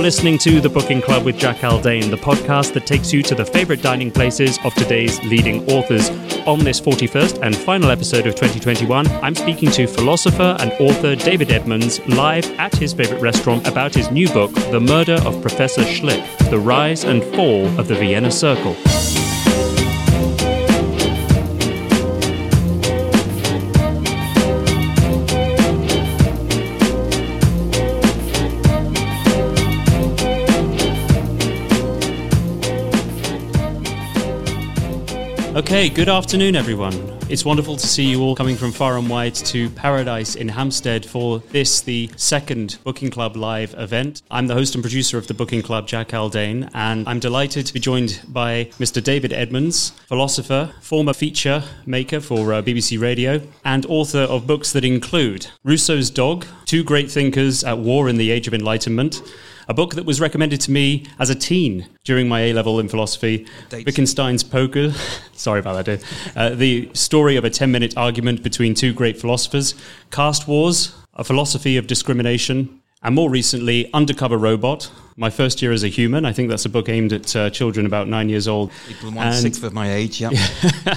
You're 0.00 0.06
listening 0.06 0.38
to 0.38 0.62
The 0.62 0.68
Booking 0.70 1.02
Club 1.02 1.26
with 1.26 1.36
Jack 1.36 1.58
Aldane, 1.58 2.08
the 2.10 2.16
podcast 2.16 2.72
that 2.72 2.86
takes 2.86 3.12
you 3.12 3.22
to 3.22 3.34
the 3.34 3.44
favourite 3.44 3.82
dining 3.82 4.10
places 4.10 4.58
of 4.64 4.72
today's 4.72 5.22
leading 5.24 5.62
authors. 5.70 6.08
On 6.46 6.58
this 6.60 6.80
41st 6.80 7.42
and 7.42 7.54
final 7.54 7.90
episode 7.90 8.26
of 8.26 8.34
2021, 8.34 9.06
I'm 9.22 9.34
speaking 9.34 9.70
to 9.72 9.86
philosopher 9.86 10.56
and 10.58 10.72
author 10.80 11.14
David 11.16 11.50
Edmonds 11.50 12.00
live 12.08 12.50
at 12.58 12.74
his 12.74 12.94
favourite 12.94 13.20
restaurant 13.20 13.68
about 13.68 13.94
his 13.94 14.10
new 14.10 14.26
book, 14.30 14.54
The 14.70 14.80
Murder 14.80 15.18
of 15.26 15.38
Professor 15.42 15.82
Schlick 15.82 16.24
The 16.48 16.58
Rise 16.58 17.04
and 17.04 17.22
Fall 17.22 17.66
of 17.78 17.86
the 17.86 17.94
Vienna 17.94 18.30
Circle. 18.30 18.74
Okay, 35.70 35.88
good 35.88 36.08
afternoon, 36.08 36.56
everyone. 36.56 36.92
It's 37.28 37.44
wonderful 37.44 37.76
to 37.76 37.86
see 37.86 38.02
you 38.02 38.22
all 38.22 38.34
coming 38.34 38.56
from 38.56 38.72
far 38.72 38.98
and 38.98 39.08
wide 39.08 39.36
to 39.36 39.70
Paradise 39.70 40.34
in 40.34 40.48
Hampstead 40.48 41.06
for 41.06 41.38
this, 41.52 41.80
the 41.80 42.10
second 42.16 42.80
Booking 42.82 43.08
Club 43.08 43.36
live 43.36 43.72
event. 43.78 44.22
I'm 44.32 44.48
the 44.48 44.54
host 44.54 44.74
and 44.74 44.82
producer 44.82 45.16
of 45.16 45.28
the 45.28 45.34
Booking 45.34 45.62
Club, 45.62 45.86
Jack 45.86 46.08
Aldane, 46.08 46.68
and 46.74 47.08
I'm 47.08 47.20
delighted 47.20 47.66
to 47.66 47.72
be 47.72 47.78
joined 47.78 48.20
by 48.26 48.64
Mr. 48.80 49.00
David 49.00 49.32
Edmonds, 49.32 49.90
philosopher, 50.08 50.74
former 50.80 51.12
feature 51.12 51.62
maker 51.86 52.18
for 52.18 52.52
uh, 52.52 52.62
BBC 52.62 53.00
Radio, 53.00 53.40
and 53.64 53.86
author 53.86 54.22
of 54.22 54.48
books 54.48 54.72
that 54.72 54.84
include 54.84 55.46
Rousseau's 55.62 56.10
Dog, 56.10 56.46
Two 56.64 56.82
Great 56.82 57.12
Thinkers 57.12 57.62
at 57.62 57.78
War 57.78 58.08
in 58.08 58.16
the 58.16 58.32
Age 58.32 58.48
of 58.48 58.54
Enlightenment, 58.54 59.22
a 59.70 59.72
book 59.72 59.94
that 59.94 60.04
was 60.04 60.20
recommended 60.20 60.60
to 60.60 60.72
me 60.72 61.06
as 61.20 61.30
a 61.30 61.34
teen 61.34 61.86
during 62.02 62.28
my 62.28 62.40
A 62.40 62.52
level 62.52 62.80
in 62.80 62.88
philosophy. 62.88 63.46
Dates. 63.68 63.86
Wittgenstein's 63.86 64.42
Poker. 64.42 64.92
Sorry 65.32 65.60
about 65.60 65.74
that, 65.74 65.84
Dave. 65.84 66.32
Uh, 66.34 66.50
the 66.50 66.90
story 66.92 67.36
of 67.36 67.44
a 67.44 67.50
10 67.50 67.70
minute 67.70 67.96
argument 67.96 68.42
between 68.42 68.74
two 68.74 68.92
great 68.92 69.16
philosophers. 69.20 69.76
Caste 70.10 70.48
Wars, 70.48 70.92
A 71.14 71.22
Philosophy 71.22 71.76
of 71.76 71.86
Discrimination. 71.86 72.80
And 73.04 73.14
more 73.14 73.30
recently, 73.30 73.88
Undercover 73.94 74.36
Robot, 74.36 74.90
my 75.16 75.30
first 75.30 75.62
year 75.62 75.70
as 75.70 75.84
a 75.84 75.88
human. 75.88 76.24
I 76.24 76.32
think 76.32 76.50
that's 76.50 76.64
a 76.64 76.68
book 76.68 76.88
aimed 76.88 77.12
at 77.12 77.36
uh, 77.36 77.48
children 77.50 77.86
about 77.86 78.08
nine 78.08 78.28
years 78.28 78.48
old. 78.48 78.72
One 79.04 79.32
sixth 79.32 79.62
of 79.62 79.72
my 79.72 79.92
age, 79.92 80.20
yeah. 80.20 80.30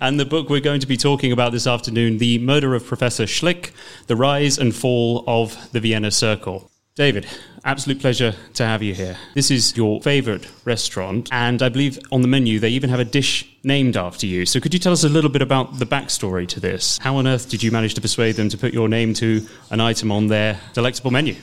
And 0.00 0.18
the 0.18 0.24
book 0.24 0.48
we're 0.48 0.60
going 0.60 0.80
to 0.80 0.86
be 0.86 0.96
talking 0.96 1.32
about 1.32 1.52
this 1.52 1.66
afternoon, 1.66 2.16
The 2.16 2.38
Murder 2.38 2.74
of 2.74 2.86
Professor 2.86 3.24
Schlick, 3.24 3.72
The 4.06 4.16
Rise 4.16 4.56
and 4.56 4.74
Fall 4.74 5.22
of 5.26 5.70
the 5.72 5.80
Vienna 5.80 6.10
Circle. 6.10 6.70
David, 6.96 7.26
absolute 7.66 8.00
pleasure 8.00 8.32
to 8.54 8.64
have 8.64 8.82
you 8.82 8.94
here. 8.94 9.16
This 9.34 9.50
is 9.50 9.76
your 9.76 10.00
favorite 10.00 10.48
restaurant, 10.64 11.28
and 11.32 11.60
I 11.60 11.68
believe 11.68 11.98
on 12.12 12.22
the 12.22 12.28
menu 12.28 12.60
they 12.60 12.70
even 12.70 12.88
have 12.90 13.00
a 13.00 13.04
dish 13.04 13.46
named 13.64 13.96
after 13.96 14.24
you. 14.26 14.46
So, 14.46 14.60
could 14.60 14.72
you 14.72 14.78
tell 14.78 14.92
us 14.92 15.02
a 15.04 15.08
little 15.08 15.28
bit 15.28 15.42
about 15.42 15.78
the 15.78 15.84
backstory 15.84 16.46
to 16.48 16.60
this? 16.60 16.96
How 16.98 17.16
on 17.16 17.26
earth 17.26 17.50
did 17.50 17.62
you 17.62 17.72
manage 17.72 17.94
to 17.94 18.00
persuade 18.00 18.36
them 18.36 18.48
to 18.48 18.56
put 18.56 18.72
your 18.72 18.88
name 18.88 19.12
to 19.14 19.44
an 19.70 19.80
item 19.80 20.12
on 20.12 20.28
their 20.28 20.58
delectable 20.72 21.10
menu? 21.10 21.34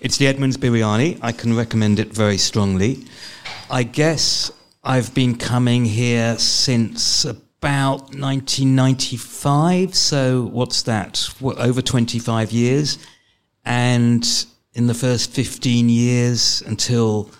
It's 0.00 0.16
the 0.16 0.26
Edmonds 0.26 0.56
Biryani. 0.56 1.18
I 1.22 1.32
can 1.32 1.54
recommend 1.54 2.00
it 2.00 2.08
very 2.08 2.38
strongly. 2.38 3.04
I 3.70 3.84
guess 3.84 4.50
I've 4.82 5.14
been 5.14 5.36
coming 5.36 5.84
here 5.84 6.38
since 6.38 7.24
about 7.26 8.14
1995. 8.16 9.94
So, 9.94 10.44
what's 10.46 10.82
that? 10.84 11.28
Over 11.42 11.82
25 11.82 12.52
years. 12.52 12.98
And 13.64 14.26
in 14.74 14.86
the 14.86 14.94
first 14.94 15.30
15 15.32 15.88
years 15.88 16.62
until 16.66 17.30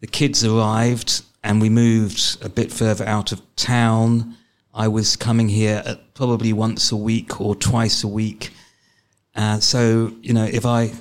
the 0.00 0.06
kids 0.06 0.44
arrived 0.44 1.22
and 1.42 1.60
we 1.60 1.68
moved 1.68 2.38
a 2.44 2.48
bit 2.48 2.72
further 2.72 3.06
out 3.06 3.32
of 3.32 3.40
town. 3.56 4.36
I 4.74 4.88
was 4.88 5.16
coming 5.16 5.48
here 5.48 5.98
probably 6.14 6.52
once 6.52 6.92
a 6.92 6.96
week 6.96 7.40
or 7.40 7.54
twice 7.54 8.04
a 8.04 8.08
week. 8.08 8.50
Uh, 9.34 9.60
so, 9.60 10.12
you 10.20 10.32
know, 10.32 10.44
if 10.44 10.66
I 10.66 10.92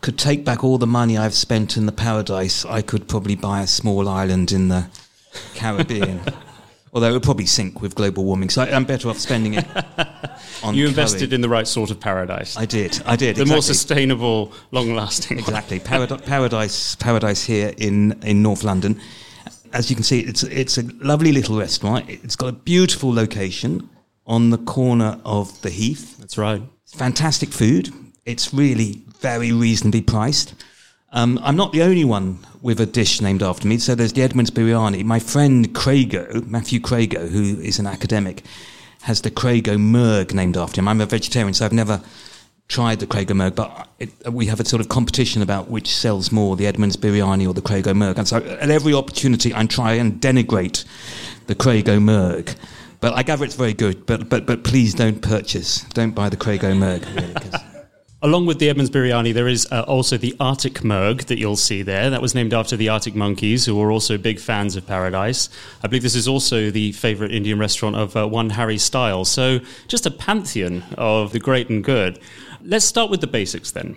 could 0.00 0.18
take 0.18 0.44
back 0.44 0.62
all 0.62 0.78
the 0.78 0.86
money 0.86 1.18
I've 1.18 1.34
spent 1.34 1.76
in 1.76 1.86
the 1.86 1.92
paradise, 1.92 2.64
I 2.64 2.82
could 2.82 3.08
probably 3.08 3.34
buy 3.34 3.62
a 3.62 3.66
small 3.66 4.08
island 4.08 4.52
in 4.52 4.68
the 4.68 4.88
Caribbean. 5.54 6.20
Although 6.92 7.10
it 7.10 7.12
would 7.12 7.22
probably 7.22 7.46
sink 7.46 7.82
with 7.82 7.94
global 7.94 8.24
warming, 8.24 8.48
so 8.48 8.62
I, 8.62 8.68
am 8.68 8.84
better 8.84 9.08
off 9.08 9.18
spending 9.18 9.54
it. 9.54 9.66
You 10.72 10.86
invested 10.86 11.32
in 11.32 11.40
the 11.40 11.48
right 11.48 11.66
sort 11.66 11.90
of 11.90 12.00
paradise. 12.00 12.56
I 12.56 12.66
did. 12.66 13.00
I 13.06 13.16
did. 13.16 13.36
The 13.36 13.42
exactly. 13.42 13.54
more 13.54 13.62
sustainable, 13.62 14.52
long-lasting. 14.70 15.38
Exactly. 15.38 15.80
Parad- 15.80 16.24
paradise, 16.24 16.96
paradise 16.96 17.44
here 17.44 17.72
in 17.76 18.18
in 18.22 18.42
North 18.42 18.64
London. 18.64 19.00
As 19.72 19.90
you 19.90 19.96
can 19.96 20.04
see, 20.04 20.20
it's 20.20 20.42
it's 20.44 20.78
a 20.78 20.82
lovely 21.00 21.32
little 21.32 21.58
restaurant. 21.58 22.08
It's 22.08 22.36
got 22.36 22.48
a 22.48 22.52
beautiful 22.52 23.12
location 23.12 23.88
on 24.26 24.50
the 24.50 24.58
corner 24.58 25.20
of 25.24 25.60
the 25.62 25.70
Heath. 25.70 26.18
That's 26.18 26.38
right. 26.38 26.62
Fantastic 26.86 27.50
food. 27.50 27.90
It's 28.24 28.52
really 28.52 29.02
very 29.20 29.52
reasonably 29.52 30.02
priced. 30.02 30.54
Um, 31.12 31.38
I'm 31.42 31.56
not 31.56 31.72
the 31.72 31.82
only 31.82 32.04
one 32.04 32.38
with 32.60 32.80
a 32.80 32.86
dish 32.86 33.20
named 33.20 33.42
after 33.42 33.66
me. 33.66 33.78
So 33.78 33.94
there's 33.94 34.12
the 34.12 34.22
Edmonds 34.22 34.50
Biryani. 34.50 35.04
My 35.04 35.18
friend 35.18 35.74
Craigo, 35.74 36.46
Matthew 36.46 36.80
Craigo, 36.80 37.28
who 37.28 37.60
is 37.60 37.78
an 37.78 37.86
academic, 37.86 38.42
has 39.02 39.22
the 39.22 39.30
Craigo 39.30 39.78
Murgh 39.78 40.34
named 40.34 40.56
after 40.56 40.80
him. 40.80 40.88
I'm 40.88 41.00
a 41.00 41.06
vegetarian, 41.06 41.54
so 41.54 41.64
I've 41.64 41.72
never 41.72 42.02
tried 42.68 43.00
the 43.00 43.06
Craigo 43.06 43.34
Murgh, 43.34 43.54
but 43.54 43.88
it, 43.98 44.10
we 44.30 44.46
have 44.46 44.60
a 44.60 44.64
sort 44.64 44.80
of 44.80 44.88
competition 44.88 45.40
about 45.42 45.70
which 45.70 45.94
sells 45.94 46.30
more, 46.30 46.54
the 46.56 46.66
Edmonds 46.66 46.96
Biryani 46.96 47.46
or 47.46 47.54
the 47.54 47.62
Craigo 47.62 47.94
Murgh. 47.94 48.18
And 48.18 48.28
so 48.28 48.36
at 48.36 48.70
every 48.70 48.92
opportunity, 48.92 49.54
I 49.54 49.64
try 49.66 49.94
and 49.94 50.20
denigrate 50.20 50.84
the 51.46 51.54
Craigo 51.54 52.00
Murgh. 52.00 52.54
But 53.00 53.14
I 53.14 53.22
gather 53.22 53.44
it's 53.44 53.54
very 53.54 53.74
good. 53.74 54.06
But 54.06 54.28
but 54.28 54.44
but 54.44 54.64
please 54.64 54.92
don't 54.92 55.22
purchase, 55.22 55.82
don't 55.94 56.14
buy 56.14 56.28
the 56.28 56.36
Craigo 56.36 56.76
Murgh. 56.76 57.06
Really, 57.14 57.60
Along 58.20 58.46
with 58.46 58.58
the 58.58 58.68
Edmonds 58.68 58.90
biryani, 58.90 59.32
there 59.32 59.46
is 59.46 59.68
uh, 59.70 59.82
also 59.82 60.16
the 60.16 60.34
Arctic 60.40 60.82
Murgh 60.82 61.26
that 61.26 61.38
you'll 61.38 61.54
see 61.54 61.82
there. 61.82 62.10
That 62.10 62.20
was 62.20 62.34
named 62.34 62.52
after 62.52 62.76
the 62.76 62.88
Arctic 62.88 63.14
monkeys, 63.14 63.64
who 63.64 63.76
were 63.76 63.92
also 63.92 64.18
big 64.18 64.40
fans 64.40 64.74
of 64.74 64.84
Paradise. 64.88 65.48
I 65.84 65.86
believe 65.86 66.02
this 66.02 66.16
is 66.16 66.26
also 66.26 66.72
the 66.72 66.90
favourite 66.90 67.32
Indian 67.32 67.60
restaurant 67.60 67.94
of 67.94 68.16
uh, 68.16 68.26
one 68.26 68.50
Harry 68.50 68.76
Styles. 68.76 69.30
So 69.30 69.60
just 69.86 70.04
a 70.04 70.10
pantheon 70.10 70.82
of 70.96 71.30
the 71.30 71.38
great 71.38 71.68
and 71.68 71.84
good. 71.84 72.18
Let's 72.60 72.84
start 72.84 73.08
with 73.08 73.20
the 73.20 73.28
basics 73.28 73.70
then. 73.70 73.96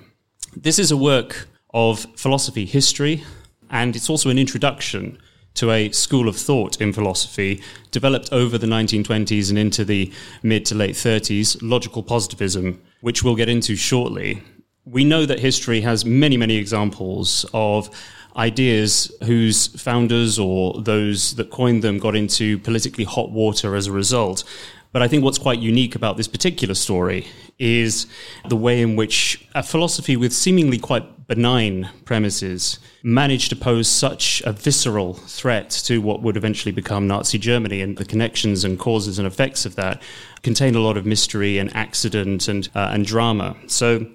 This 0.56 0.78
is 0.78 0.92
a 0.92 0.98
work 0.98 1.48
of 1.74 2.06
philosophy 2.16 2.66
history, 2.66 3.24
and 3.72 3.96
it's 3.96 4.10
also 4.10 4.30
an 4.30 4.38
introduction 4.38 5.18
to 5.56 5.72
a 5.72 5.92
school 5.92 6.28
of 6.28 6.38
thought 6.38 6.80
in 6.80 6.94
philosophy 6.94 7.62
developed 7.92 8.32
over 8.32 8.58
the 8.58 8.68
1920s 8.68 9.50
and 9.50 9.58
into 9.58 9.84
the 9.84 10.12
mid 10.44 10.66
to 10.66 10.76
late 10.76 10.96
30s, 10.96 11.58
logical 11.62 12.04
positivism, 12.04 12.82
which 13.02 13.24
we'll 13.24 13.36
get 13.36 13.50
into 13.50 13.76
shortly. 13.76 14.42
We 14.86 15.04
know 15.04 15.26
that 15.26 15.40
history 15.40 15.82
has 15.82 16.06
many, 16.06 16.38
many 16.38 16.56
examples 16.56 17.46
of 17.54 17.90
ideas 18.36 19.12
whose 19.26 19.68
founders 19.68 20.40
or 20.40 20.82
those 20.82 21.36
that 21.36 21.50
coined 21.50 21.84
them 21.84 22.00
got 22.00 22.16
into 22.16 22.58
politically 22.60 23.04
hot 23.04 23.32
water 23.32 23.76
as 23.76 23.88
a 23.88 23.92
result. 23.92 24.44
But 24.92 25.02
I 25.02 25.08
think 25.08 25.24
what's 25.24 25.38
quite 25.38 25.60
unique 25.60 25.96
about 25.96 26.18
this 26.18 26.28
particular 26.28 26.74
story 26.74 27.28
is 27.60 28.08
the 28.48 28.56
way 28.56 28.82
in 28.82 28.96
which 28.96 29.48
a 29.54 29.64
philosophy 29.64 30.18
with 30.18 30.34
seemingly 30.34 30.78
quite 30.78 31.28
benign 31.28 31.90
premises 32.06 32.80
managed 33.04 33.50
to 33.50 33.56
pose 33.56 33.88
such 33.88 34.42
a 34.46 34.54
visceral 34.54 35.14
threat 35.14 35.70
to 35.70 36.00
what 36.00 36.22
would 36.22 36.38
eventually 36.38 36.72
become 36.72 37.08
Nazi 37.08 37.38
Germany 37.38 37.82
and 37.82 37.98
the 37.98 38.06
connections 38.06 38.64
and 38.64 38.78
causes 38.78 39.18
and 39.18 39.28
effects 39.28 39.66
of 39.66 39.76
that 39.76 40.02
contain 40.44 40.76
a 40.76 40.80
lot 40.80 40.98
of 40.98 41.06
mystery 41.06 41.58
and 41.58 41.76
accident 41.76 42.48
and, 42.48 42.70
uh, 42.76 42.90
and 42.92 43.06
drama. 43.06 43.56
So 43.68 44.06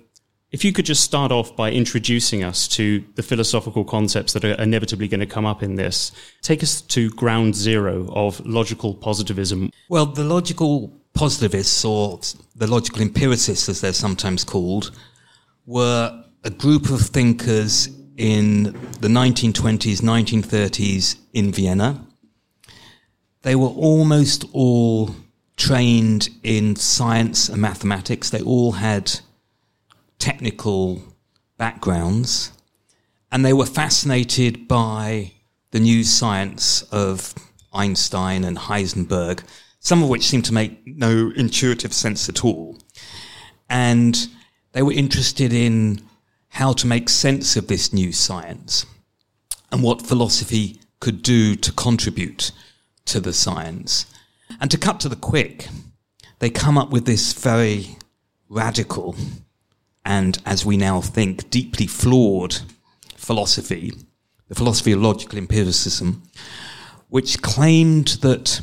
if 0.53 0.65
you 0.65 0.73
could 0.73 0.87
just 0.87 1.03
start 1.03 1.33
off 1.33 1.57
by 1.57 1.71
introducing 1.73 2.45
us 2.45 2.69
to 2.69 3.05
the 3.17 3.23
philosophical 3.23 3.85
concepts 3.85 4.33
that 4.33 4.45
are 4.45 4.55
inevitably 4.63 5.09
going 5.09 5.21
to 5.21 5.27
come 5.27 5.45
up 5.45 5.63
in 5.63 5.75
this, 5.75 6.13
take 6.43 6.63
us 6.63 6.81
to 6.83 7.11
ground 7.11 7.55
zero 7.55 8.09
of 8.13 8.45
logical 8.47 8.95
positivism. 8.95 9.71
Well, 9.89 10.07
the 10.07 10.25
logical 10.25 10.93
positivists, 11.15 11.85
or 11.85 12.21
the 12.55 12.67
logical 12.67 13.03
empiricists 13.03 13.69
as 13.69 13.81
they're 13.81 13.93
sometimes 13.93 14.45
called, 14.45 14.93
were 15.67 16.25
a 16.45 16.51
group 16.51 16.91
of 16.91 17.01
thinkers 17.01 17.89
in 18.17 18.65
the 19.01 19.09
1920s, 19.09 20.01
1930s 20.01 21.17
in 21.33 21.53
Vienna. 21.53 22.07
They 23.43 23.55
were 23.55 23.69
almost 23.69 24.45
all 24.53 25.15
trained 25.57 26.29
in 26.43 26.77
science 26.77 27.49
and 27.49 27.61
mathematics. 27.61 28.31
They 28.31 28.43
all 28.43 28.73
had 28.73 29.21
technical 30.19 31.03
backgrounds, 31.57 32.53
and 33.31 33.45
they 33.45 33.53
were 33.53 33.67
fascinated 33.67 34.69
by 34.69 35.33
the 35.71 35.81
new 35.81 36.05
science 36.05 36.83
of 36.91 37.35
Einstein 37.73 38.45
and 38.45 38.57
Heisenberg, 38.57 39.43
some 39.81 40.03
of 40.03 40.09
which 40.09 40.27
seemed 40.27 40.45
to 40.47 40.55
make 40.55 40.87
no 40.87 41.33
intuitive 41.37 41.93
sense 41.93 42.29
at 42.29 42.45
all. 42.45 42.79
And 43.69 44.29
they 44.73 44.83
were 44.83 44.93
interested 44.93 45.53
in 45.53 46.01
how 46.57 46.73
to 46.73 46.87
make 46.87 47.07
sense 47.11 47.55
of 47.55 47.67
this 47.67 47.93
new 47.93 48.11
science 48.11 48.87
and 49.71 49.83
what 49.83 50.01
philosophy 50.01 50.81
could 51.01 51.21
do 51.21 51.55
to 51.55 51.71
contribute 51.73 52.51
to 53.05 53.21
the 53.21 53.33
science. 53.35 54.07
And 54.59 54.71
to 54.71 54.79
cut 54.79 54.99
to 55.01 55.11
the 55.11 55.17
quick, 55.17 55.69
they 56.39 56.49
come 56.49 56.79
up 56.79 56.89
with 56.89 57.05
this 57.05 57.35
very 57.35 57.99
radical 58.49 59.17
and, 60.03 60.39
as 60.47 60.65
we 60.65 60.79
now 60.79 61.03
think, 61.03 61.51
deeply 61.51 61.87
flawed 61.87 62.57
philosophy, 63.17 63.93
the 64.49 64.55
philosophy 64.55 64.93
of 64.93 65.03
logical 65.03 65.37
empiricism, 65.37 66.23
which 67.11 67.43
claimed 67.43 68.09
that 68.23 68.63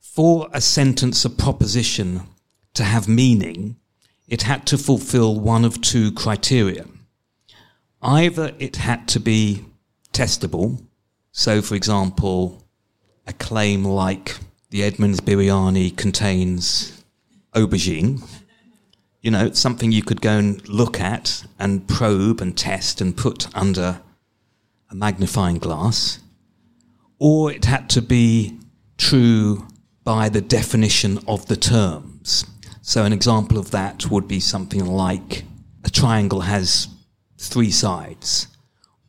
for 0.00 0.48
a 0.52 0.60
sentence, 0.60 1.24
a 1.24 1.30
proposition 1.30 2.22
to 2.74 2.82
have 2.82 3.06
meaning, 3.06 3.76
it 4.26 4.42
had 4.42 4.66
to 4.66 4.76
fulfill 4.76 5.38
one 5.38 5.64
of 5.64 5.80
two 5.80 6.10
criteria. 6.10 6.84
Either 8.02 8.52
it 8.58 8.76
had 8.76 9.06
to 9.08 9.20
be 9.20 9.64
testable, 10.12 10.84
so 11.30 11.62
for 11.62 11.76
example, 11.76 12.62
a 13.26 13.32
claim 13.32 13.84
like 13.84 14.36
the 14.70 14.82
Edmonds 14.82 15.20
biryani 15.20 15.96
contains 15.96 17.04
aubergine, 17.54 18.22
you 19.20 19.30
know, 19.30 19.52
something 19.52 19.92
you 19.92 20.02
could 20.02 20.20
go 20.20 20.36
and 20.36 20.68
look 20.68 21.00
at 21.00 21.44
and 21.58 21.86
probe 21.86 22.40
and 22.40 22.56
test 22.58 23.00
and 23.00 23.16
put 23.16 23.54
under 23.56 24.00
a 24.90 24.94
magnifying 24.94 25.58
glass, 25.58 26.18
or 27.20 27.52
it 27.52 27.64
had 27.66 27.88
to 27.90 28.02
be 28.02 28.58
true 28.98 29.68
by 30.02 30.28
the 30.28 30.40
definition 30.40 31.20
of 31.28 31.46
the 31.46 31.56
terms. 31.56 32.44
So, 32.80 33.04
an 33.04 33.12
example 33.12 33.58
of 33.58 33.70
that 33.70 34.10
would 34.10 34.26
be 34.26 34.40
something 34.40 34.84
like 34.84 35.44
a 35.84 35.90
triangle 35.90 36.40
has 36.40 36.88
three 37.48 37.70
sides 37.70 38.48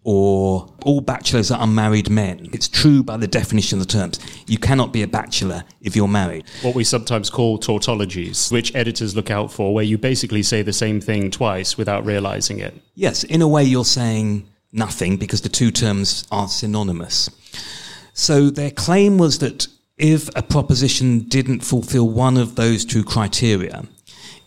or 0.03 0.69
all 0.83 1.01
bachelors 1.01 1.49
are 1.49 1.61
unmarried 1.63 2.09
men. 2.09 2.49
It's 2.51 2.67
true 2.67 3.03
by 3.03 3.17
the 3.17 3.27
definition 3.27 3.79
of 3.79 3.87
the 3.87 3.91
terms. 3.91 4.19
You 4.47 4.57
cannot 4.57 4.91
be 4.91 5.01
a 5.01 5.07
bachelor 5.07 5.63
if 5.81 5.95
you're 5.95 6.09
married. 6.09 6.45
What 6.61 6.75
we 6.75 6.83
sometimes 6.83 7.29
call 7.29 7.57
tautologies, 7.57 8.51
which 8.51 8.75
editors 8.75 9.15
look 9.15 9.31
out 9.31 9.51
for, 9.51 9.73
where 9.73 9.85
you 9.85 9.97
basically 9.97 10.43
say 10.43 10.61
the 10.61 10.73
same 10.73 10.99
thing 10.99 11.31
twice 11.31 11.77
without 11.77 12.05
realizing 12.05 12.59
it. 12.59 12.73
Yes, 12.95 13.23
in 13.23 13.41
a 13.41 13.47
way, 13.47 13.63
you're 13.63 13.85
saying 13.85 14.47
nothing 14.73 15.17
because 15.17 15.41
the 15.41 15.49
two 15.49 15.71
terms 15.71 16.27
are 16.31 16.47
synonymous. 16.47 17.29
So 18.13 18.49
their 18.49 18.71
claim 18.71 19.17
was 19.17 19.39
that 19.39 19.67
if 19.97 20.27
a 20.35 20.43
proposition 20.43 21.19
didn't 21.19 21.61
fulfill 21.61 22.09
one 22.09 22.35
of 22.35 22.55
those 22.55 22.83
two 22.83 23.03
criteria, 23.03 23.85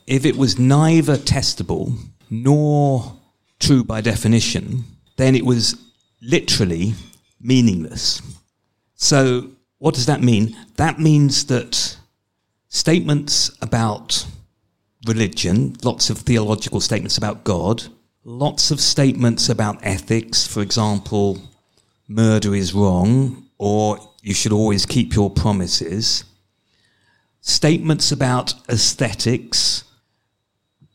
if 0.06 0.26
it 0.26 0.36
was 0.36 0.58
neither 0.58 1.16
testable 1.16 1.96
nor 2.28 3.15
true 3.58 3.84
by 3.84 4.00
definition, 4.00 4.84
then 5.16 5.34
it 5.34 5.44
was 5.44 5.76
literally 6.20 6.94
meaningless. 7.40 8.20
So, 8.94 9.50
what 9.78 9.94
does 9.94 10.06
that 10.06 10.22
mean? 10.22 10.56
That 10.76 10.98
means 10.98 11.46
that 11.46 11.96
statements 12.68 13.50
about 13.60 14.26
religion, 15.06 15.76
lots 15.82 16.10
of 16.10 16.18
theological 16.18 16.80
statements 16.80 17.18
about 17.18 17.44
God, 17.44 17.84
lots 18.24 18.70
of 18.70 18.80
statements 18.80 19.48
about 19.48 19.78
ethics, 19.82 20.46
for 20.46 20.60
example, 20.60 21.38
murder 22.08 22.54
is 22.54 22.74
wrong, 22.74 23.48
or 23.58 23.98
you 24.22 24.34
should 24.34 24.52
always 24.52 24.86
keep 24.86 25.14
your 25.14 25.30
promises, 25.30 26.24
statements 27.40 28.10
about 28.10 28.54
aesthetics, 28.68 29.84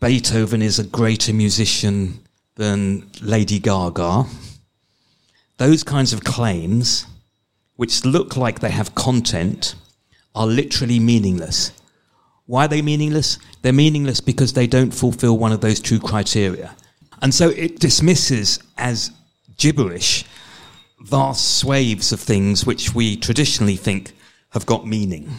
Beethoven 0.02 0.63
is 0.63 0.80
a 0.80 0.84
greater 0.84 1.31
musician 1.31 2.19
than 2.62 3.10
Lady 3.24 3.58
Gaga. 3.58 4.25
Those 5.58 5.84
kinds 5.84 6.13
of 6.13 6.24
claims, 6.24 7.08
which 7.75 8.06
look 8.06 8.38
like 8.38 8.60
they 8.60 8.69
have 8.69 8.94
content, 8.94 9.74
are 10.36 10.46
literally 10.46 11.00
meaningless. 11.00 11.72
Why 12.46 12.66
are 12.66 12.68
they 12.68 12.84
meaningless? 12.84 13.40
They're 13.63 13.74
meaningless 13.74 14.22
because 14.22 14.54
they 14.54 14.68
don't 14.68 14.92
fulfill 14.92 15.40
one 15.40 15.52
of 15.52 15.62
those 15.62 15.80
two 15.80 16.00
criteria. 16.00 16.75
And 17.24 17.34
so 17.34 17.50
it 17.50 17.80
dismisses 17.80 18.60
as 18.78 19.10
gibberish 19.58 20.25
vast 21.00 21.58
swathes 21.58 22.12
of 22.12 22.19
things 22.19 22.63
which 22.63 22.94
we 22.94 23.18
traditionally 23.18 23.75
think 23.75 24.13
have 24.50 24.68
got 24.68 24.86
meaning. 24.86 25.34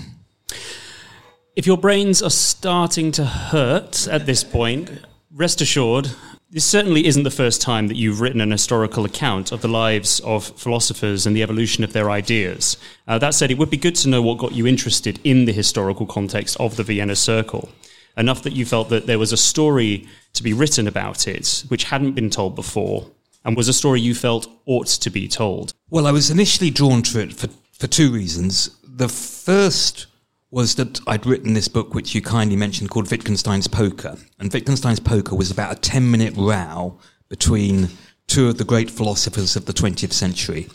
If 1.55 1.69
your 1.69 1.79
brains 1.79 2.21
are 2.21 2.31
starting 2.31 3.13
to 3.13 3.25
hurt 3.25 4.09
at 4.09 4.27
this 4.27 4.43
point, 4.43 4.91
rest 5.31 5.61
assured 5.61 6.11
this 6.53 6.67
certainly 6.67 7.07
isn't 7.07 7.23
the 7.23 7.31
first 7.31 7.63
time 7.63 7.89
that 7.89 7.97
you've 7.97 8.21
written 8.21 8.43
an 8.43 8.51
historical 8.51 9.07
account 9.07 9.53
of 9.53 9.63
the 9.63 9.69
lives 9.69 10.21
of 10.21 10.45
philosophers 10.59 11.27
and 11.27 11.35
the 11.35 11.43
evolution 11.43 11.83
of 11.83 11.95
their 11.95 12.11
ideas. 12.11 12.77
Uh, 13.09 13.19
that 13.19 13.33
said, 13.33 13.51
it 13.51 13.57
would 13.57 13.71
be 13.71 13.79
good 13.79 13.95
to 13.95 14.09
know 14.09 14.21
what 14.21 14.37
got 14.37 14.53
you 14.53 14.67
interested 14.67 15.19
in 15.25 15.47
the 15.47 15.53
historical 15.53 16.05
context 16.05 16.59
of 16.61 16.77
the 16.77 16.83
Vienna 16.83 17.17
Circle. 17.17 17.71
Enough 18.19 18.43
that 18.43 18.53
you 18.53 18.67
felt 18.67 18.91
that 18.91 19.07
there 19.07 19.19
was 19.19 19.33
a 19.33 19.37
story 19.39 20.07
to 20.35 20.43
be 20.43 20.53
written 20.53 20.87
about 20.87 21.27
it, 21.27 21.65
which 21.69 21.85
hadn't 21.85 22.13
been 22.13 22.29
told 22.29 22.55
before, 22.55 23.11
and 23.47 23.57
was 23.57 23.69
a 23.69 23.73
story 23.73 24.03
you 24.03 24.15
felt 24.15 24.47
ought 24.67 24.89
to 24.89 25.09
be 25.09 25.29
told. 25.29 25.73
Well, 25.89 26.07
I 26.07 26.13
was 26.13 26.31
initially 26.31 26.69
drawn 26.69 27.01
to 27.05 27.21
it 27.21 27.33
for, 27.33 27.49
for 27.73 27.87
two 27.87 28.13
reasons. 28.13 28.77
The 28.85 29.09
first 29.09 30.07
was 30.53 30.75
that 30.75 31.01
I'd 31.07 31.25
written 31.25 31.55
this 31.55 31.67
book, 31.67 31.95
which 31.95 32.15
you 32.15 32.21
kindly 32.21 32.57
mentioned, 32.57 32.91
called 32.91 33.11
Wittgenstein's 33.11 33.69
Poker. 33.69 34.19
And 34.39 34.53
Wittgenstein's 34.53 35.01
Poker 35.01 35.35
was 35.35 35.51
about 35.51 35.73
a 35.73 35.81
10 35.81 36.09
minute 36.09 36.35
row 36.37 36.99
between 37.31 37.89
two 38.27 38.51
of 38.51 38.59
the 38.59 38.65
great 38.65 38.91
philosophers 38.91 39.57
of 39.57 39.65
the 39.65 39.73
20th 39.73 40.13
century, 40.13 40.69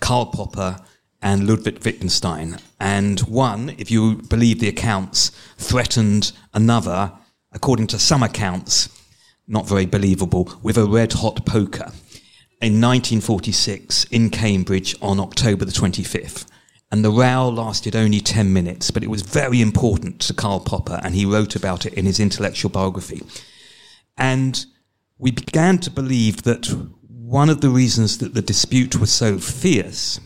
Karl 0.00 0.26
Popper 0.26 0.76
and 1.22 1.46
Ludwig 1.46 1.84
Wittgenstein. 1.84 2.58
And 2.80 3.20
one, 3.20 3.76
if 3.78 3.92
you 3.92 4.16
believe 4.16 4.58
the 4.58 4.68
accounts, 4.68 5.30
threatened 5.56 6.32
another, 6.52 7.12
according 7.52 7.86
to 7.88 8.00
some 8.00 8.24
accounts, 8.24 8.88
not 9.46 9.68
very 9.68 9.86
believable, 9.86 10.52
with 10.62 10.76
a 10.76 10.84
red 10.84 11.12
hot 11.12 11.46
poker 11.46 11.92
in 12.60 12.80
1946 12.80 14.04
in 14.04 14.30
Cambridge 14.30 14.96
on 15.00 15.20
October 15.20 15.64
the 15.64 15.70
25th. 15.70 16.46
And 16.92 17.02
the 17.02 17.10
row 17.10 17.48
lasted 17.48 17.96
only 17.96 18.20
10 18.20 18.52
minutes, 18.52 18.90
but 18.90 19.02
it 19.02 19.08
was 19.08 19.22
very 19.22 19.62
important 19.62 20.20
to 20.20 20.34
Karl 20.34 20.60
Popper, 20.60 21.00
and 21.02 21.14
he 21.14 21.24
wrote 21.24 21.56
about 21.56 21.86
it 21.86 21.94
in 21.94 22.04
his 22.04 22.20
intellectual 22.20 22.70
biography. 22.70 23.22
And 24.18 24.66
we 25.16 25.30
began 25.30 25.78
to 25.78 25.90
believe 25.90 26.42
that 26.42 26.66
one 27.08 27.48
of 27.48 27.62
the 27.62 27.70
reasons 27.70 28.18
that 28.18 28.34
the 28.34 28.42
dispute 28.42 28.96
was 28.96 29.10
so 29.10 29.38
fierce 29.38 30.20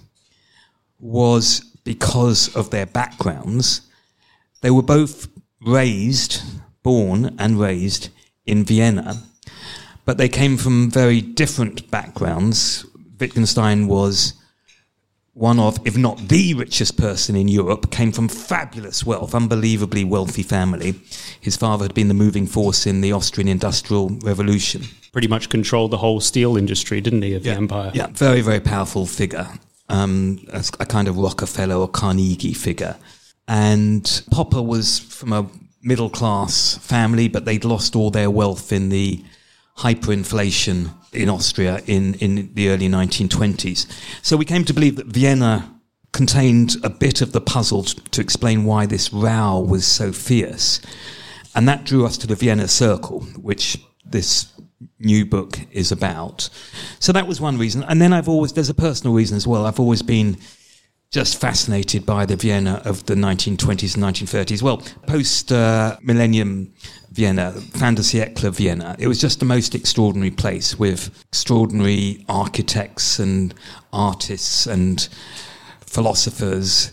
was 0.98 1.60
because 1.84 2.54
of 2.56 2.70
their 2.70 2.86
backgrounds. 2.86 3.82
They 4.60 4.72
were 4.72 4.82
both 4.82 5.28
raised, 5.64 6.42
born 6.82 7.36
and 7.38 7.60
raised 7.60 8.08
in 8.44 8.64
Vienna, 8.64 9.22
but 10.04 10.18
they 10.18 10.28
came 10.28 10.56
from 10.56 10.90
very 10.90 11.20
different 11.20 11.88
backgrounds. 11.92 12.84
Wittgenstein 13.20 13.86
was 13.86 14.34
one 15.36 15.58
of, 15.58 15.78
if 15.86 15.98
not 15.98 16.16
the 16.28 16.54
richest 16.54 16.96
person 16.96 17.36
in 17.36 17.46
Europe, 17.46 17.90
came 17.90 18.10
from 18.10 18.26
fabulous 18.26 19.04
wealth, 19.04 19.34
unbelievably 19.34 20.02
wealthy 20.02 20.42
family. 20.42 20.94
His 21.38 21.56
father 21.56 21.84
had 21.84 21.92
been 21.92 22.08
the 22.08 22.14
moving 22.14 22.46
force 22.46 22.86
in 22.86 23.02
the 23.02 23.12
Austrian 23.12 23.46
Industrial 23.46 24.08
Revolution. 24.22 24.84
Pretty 25.12 25.28
much 25.28 25.50
controlled 25.50 25.90
the 25.90 25.98
whole 25.98 26.20
steel 26.20 26.56
industry, 26.56 27.02
didn't 27.02 27.20
he, 27.20 27.34
of 27.34 27.44
yeah. 27.44 27.52
the 27.52 27.58
empire? 27.58 27.90
Yeah, 27.92 28.06
very, 28.06 28.40
very 28.40 28.60
powerful 28.60 29.04
figure. 29.04 29.46
Um, 29.90 30.38
a, 30.54 30.64
a 30.80 30.86
kind 30.86 31.06
of 31.06 31.18
Rockefeller 31.18 31.76
or 31.76 31.88
Carnegie 31.88 32.54
figure. 32.54 32.96
And 33.46 34.22
Popper 34.30 34.62
was 34.62 35.00
from 35.00 35.34
a 35.34 35.46
middle 35.82 36.08
class 36.08 36.78
family, 36.78 37.28
but 37.28 37.44
they'd 37.44 37.64
lost 37.64 37.94
all 37.94 38.10
their 38.10 38.30
wealth 38.30 38.72
in 38.72 38.88
the 38.88 39.22
hyperinflation 39.78 40.90
in 41.12 41.28
Austria 41.28 41.80
in, 41.86 42.14
in 42.14 42.52
the 42.54 42.68
early 42.68 42.88
1920s. 42.88 43.86
So 44.22 44.36
we 44.36 44.44
came 44.44 44.64
to 44.64 44.74
believe 44.74 44.96
that 44.96 45.06
Vienna 45.06 45.72
contained 46.12 46.76
a 46.82 46.90
bit 46.90 47.20
of 47.20 47.32
the 47.32 47.40
puzzle 47.40 47.82
to 47.84 48.20
explain 48.20 48.64
why 48.64 48.86
this 48.86 49.12
row 49.12 49.60
was 49.60 49.86
so 49.86 50.12
fierce. 50.12 50.80
And 51.54 51.68
that 51.68 51.84
drew 51.84 52.06
us 52.06 52.16
to 52.18 52.26
the 52.26 52.34
Vienna 52.34 52.68
Circle, 52.68 53.20
which 53.36 53.78
this 54.04 54.52
new 54.98 55.26
book 55.26 55.58
is 55.72 55.92
about. 55.92 56.48
So 56.98 57.12
that 57.12 57.26
was 57.26 57.40
one 57.40 57.58
reason. 57.58 57.82
And 57.82 58.00
then 58.00 58.12
I've 58.12 58.28
always, 58.28 58.52
there's 58.52 58.70
a 58.70 58.74
personal 58.74 59.14
reason 59.14 59.36
as 59.36 59.46
well. 59.46 59.66
I've 59.66 59.80
always 59.80 60.02
been 60.02 60.38
just 61.10 61.40
fascinated 61.40 62.04
by 62.04 62.26
the 62.26 62.36
Vienna 62.36 62.82
of 62.84 63.06
the 63.06 63.14
1920s 63.14 63.94
and 63.94 64.04
1930s. 64.04 64.62
Well, 64.62 64.78
post 65.06 65.52
uh, 65.52 65.96
millennium 66.02 66.72
Vienna, 67.12 67.52
fin 67.52 67.94
de 67.94 68.02
siècle 68.02 68.52
Vienna. 68.52 68.94
It 68.98 69.08
was 69.08 69.18
just 69.18 69.38
the 69.38 69.46
most 69.46 69.74
extraordinary 69.74 70.30
place 70.30 70.78
with 70.78 71.10
extraordinary 71.28 72.24
architects 72.28 73.18
and 73.18 73.54
artists 73.92 74.66
and 74.66 75.08
philosophers. 75.80 76.92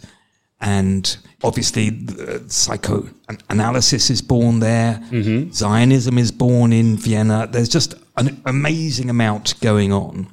And 0.62 1.17
obviously, 1.43 2.08
psychoanalysis 2.48 4.10
is 4.10 4.22
born 4.22 4.60
there. 4.60 5.03
Mm-hmm. 5.12 5.51
Zionism 5.51 6.17
is 6.17 6.32
born 6.32 6.72
in 6.72 6.96
Vienna. 6.96 7.48
There's 7.51 7.67
just 7.67 7.96
an 8.15 8.41
amazing 8.46 9.10
amount 9.10 9.60
going 9.60 9.91
on. 9.91 10.29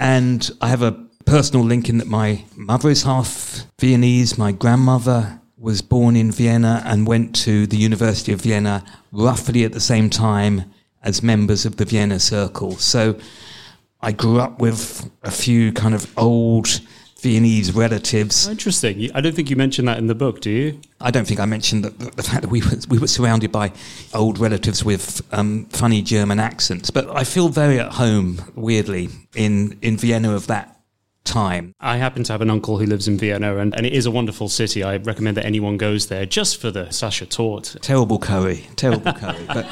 And 0.00 0.50
I 0.60 0.68
have 0.68 0.82
a 0.82 1.05
personal 1.26 1.66
link 1.66 1.88
in 1.88 1.98
that 1.98 2.06
my 2.06 2.44
mother 2.56 2.88
is 2.88 3.02
half 3.02 3.66
Viennese. 3.78 4.38
My 4.38 4.52
grandmother 4.52 5.40
was 5.58 5.82
born 5.82 6.16
in 6.16 6.30
Vienna 6.30 6.82
and 6.86 7.06
went 7.06 7.34
to 7.34 7.66
the 7.66 7.76
University 7.76 8.32
of 8.32 8.40
Vienna 8.40 8.84
roughly 9.12 9.64
at 9.64 9.72
the 9.72 9.80
same 9.80 10.08
time 10.08 10.64
as 11.02 11.22
members 11.22 11.66
of 11.66 11.76
the 11.76 11.84
Vienna 11.84 12.20
Circle. 12.20 12.76
So 12.76 13.18
I 14.00 14.12
grew 14.12 14.38
up 14.38 14.60
with 14.60 15.10
a 15.22 15.30
few 15.30 15.72
kind 15.72 15.94
of 15.94 16.06
old 16.16 16.80
Viennese 17.20 17.72
relatives. 17.72 18.46
Interesting. 18.46 19.10
I 19.14 19.20
don't 19.20 19.34
think 19.34 19.50
you 19.50 19.56
mentioned 19.56 19.88
that 19.88 19.98
in 19.98 20.06
the 20.06 20.14
book, 20.14 20.40
do 20.40 20.50
you? 20.50 20.80
I 21.00 21.10
don't 21.10 21.26
think 21.26 21.40
I 21.40 21.46
mentioned 21.46 21.84
the, 21.84 21.90
the 21.90 22.22
fact 22.22 22.42
that 22.42 22.50
we 22.50 22.60
were, 22.60 22.76
we 22.88 22.98
were 22.98 23.08
surrounded 23.08 23.50
by 23.50 23.72
old 24.14 24.38
relatives 24.38 24.84
with 24.84 25.22
um, 25.32 25.64
funny 25.66 26.02
German 26.02 26.38
accents. 26.38 26.90
But 26.90 27.10
I 27.10 27.24
feel 27.24 27.48
very 27.48 27.80
at 27.80 27.94
home, 27.94 28.52
weirdly, 28.54 29.08
in, 29.34 29.78
in 29.82 29.96
Vienna 29.96 30.34
of 30.34 30.46
that 30.48 30.75
time. 31.26 31.74
I 31.80 31.98
happen 31.98 32.24
to 32.24 32.32
have 32.32 32.40
an 32.40 32.50
uncle 32.50 32.78
who 32.78 32.86
lives 32.86 33.08
in 33.08 33.18
Vienna, 33.18 33.58
and, 33.58 33.74
and 33.76 33.84
it 33.84 33.92
is 33.92 34.06
a 34.06 34.10
wonderful 34.10 34.48
city. 34.48 34.82
I 34.82 34.96
recommend 34.96 35.36
that 35.36 35.44
anyone 35.44 35.76
goes 35.76 36.06
there 36.06 36.24
just 36.24 36.60
for 36.60 36.70
the 36.70 36.90
Sacher 36.90 37.26
Torte. 37.26 37.76
Terrible 37.82 38.18
curry, 38.18 38.66
terrible 38.76 39.12
curry. 39.12 39.46
But, 39.46 39.66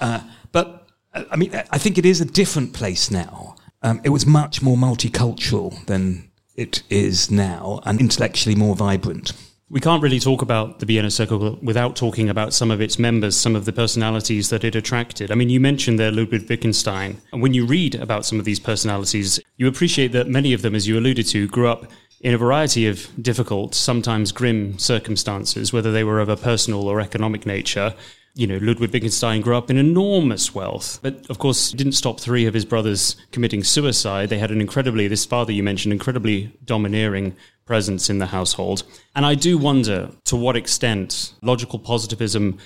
uh, 0.00 0.20
but 0.52 0.88
uh, 1.14 1.24
I 1.30 1.36
mean, 1.36 1.50
I 1.70 1.78
think 1.78 1.98
it 1.98 2.06
is 2.06 2.20
a 2.20 2.24
different 2.24 2.72
place 2.72 3.10
now. 3.10 3.56
Um, 3.82 4.00
it 4.04 4.10
was 4.10 4.26
much 4.26 4.62
more 4.62 4.76
multicultural 4.76 5.84
than 5.86 6.30
it 6.54 6.82
is 6.90 7.30
now, 7.30 7.80
and 7.84 8.00
intellectually 8.00 8.54
more 8.54 8.76
vibrant. 8.76 9.32
We 9.70 9.80
can't 9.80 10.02
really 10.02 10.18
talk 10.18 10.40
about 10.40 10.78
the 10.78 10.86
Vienna 10.86 11.10
Circle 11.10 11.58
without 11.60 11.94
talking 11.94 12.30
about 12.30 12.54
some 12.54 12.70
of 12.70 12.80
its 12.80 12.98
members, 12.98 13.36
some 13.36 13.54
of 13.54 13.66
the 13.66 13.72
personalities 13.72 14.48
that 14.48 14.64
it 14.64 14.74
attracted. 14.74 15.30
I 15.30 15.34
mean, 15.34 15.50
you 15.50 15.60
mentioned 15.60 15.98
there 15.98 16.10
Ludwig 16.10 16.48
Wittgenstein. 16.48 17.20
And 17.34 17.42
when 17.42 17.52
you 17.52 17.66
read 17.66 17.94
about 17.94 18.24
some 18.24 18.38
of 18.38 18.46
these 18.46 18.58
personalities, 18.58 19.38
you 19.58 19.68
appreciate 19.68 20.12
that 20.12 20.26
many 20.26 20.54
of 20.54 20.62
them, 20.62 20.74
as 20.74 20.88
you 20.88 20.98
alluded 20.98 21.26
to, 21.28 21.46
grew 21.48 21.68
up 21.68 21.84
in 22.22 22.32
a 22.32 22.38
variety 22.38 22.88
of 22.88 23.10
difficult, 23.20 23.74
sometimes 23.74 24.32
grim 24.32 24.78
circumstances, 24.78 25.70
whether 25.70 25.92
they 25.92 26.02
were 26.02 26.20
of 26.20 26.30
a 26.30 26.36
personal 26.38 26.88
or 26.88 26.98
economic 26.98 27.44
nature 27.44 27.94
you 28.38 28.46
know, 28.46 28.58
Ludwig 28.58 28.92
Wittgenstein 28.92 29.40
grew 29.40 29.56
up 29.56 29.68
in 29.68 29.78
enormous 29.78 30.54
wealth, 30.54 31.00
but 31.02 31.28
of 31.28 31.40
course 31.40 31.72
didn't 31.72 31.94
stop 31.94 32.20
three 32.20 32.46
of 32.46 32.54
his 32.54 32.64
brothers 32.64 33.16
committing 33.32 33.64
suicide. 33.64 34.28
They 34.28 34.38
had 34.38 34.52
an 34.52 34.60
incredibly, 34.60 35.08
this 35.08 35.24
father 35.24 35.50
you 35.50 35.64
mentioned, 35.64 35.92
incredibly 35.92 36.56
domineering 36.64 37.34
presence 37.68 38.10
in 38.10 38.18
the 38.18 38.26
household. 38.26 38.82
And 39.14 39.24
I 39.24 39.34
do 39.36 39.58
wonder 39.58 40.10
to 40.24 40.36
what 40.36 40.56
extent 40.56 41.34
logical 41.42 41.78
positivism 41.78 42.58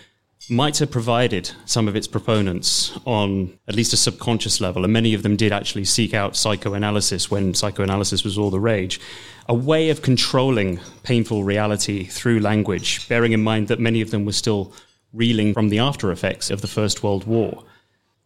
might 0.49 0.79
have 0.79 0.91
provided 0.91 1.51
some 1.67 1.89
of 1.89 1.95
its 1.95 2.07
proponents 2.07 2.99
on 3.05 3.59
at 3.69 3.75
least 3.75 3.93
a 3.93 3.97
subconscious 3.97 4.61
level, 4.61 4.85
and 4.85 4.93
many 4.93 5.15
of 5.15 5.23
them 5.23 5.37
did 5.37 5.53
actually 5.53 5.85
seek 5.85 6.15
out 6.15 6.37
psychoanalysis 6.37 7.31
when 7.31 7.55
psychoanalysis 7.55 8.25
was 8.25 8.39
all 8.39 8.51
the 8.51 8.61
rage, 8.61 9.01
a 9.49 9.55
way 9.55 9.91
of 9.91 10.03
controlling 10.03 10.81
painful 11.03 11.45
reality 11.45 12.05
through 12.05 12.41
language, 12.41 13.09
bearing 13.09 13.33
in 13.33 13.43
mind 13.43 13.69
that 13.69 13.81
many 13.81 14.01
of 14.01 14.11
them 14.11 14.25
were 14.25 14.33
still 14.33 14.73
reeling 15.13 15.53
from 15.53 15.69
the 15.69 15.79
after 15.79 16.11
effects 16.11 16.51
of 16.51 16.61
the 16.61 16.69
First 16.69 17.03
World 17.03 17.25
War. 17.27 17.65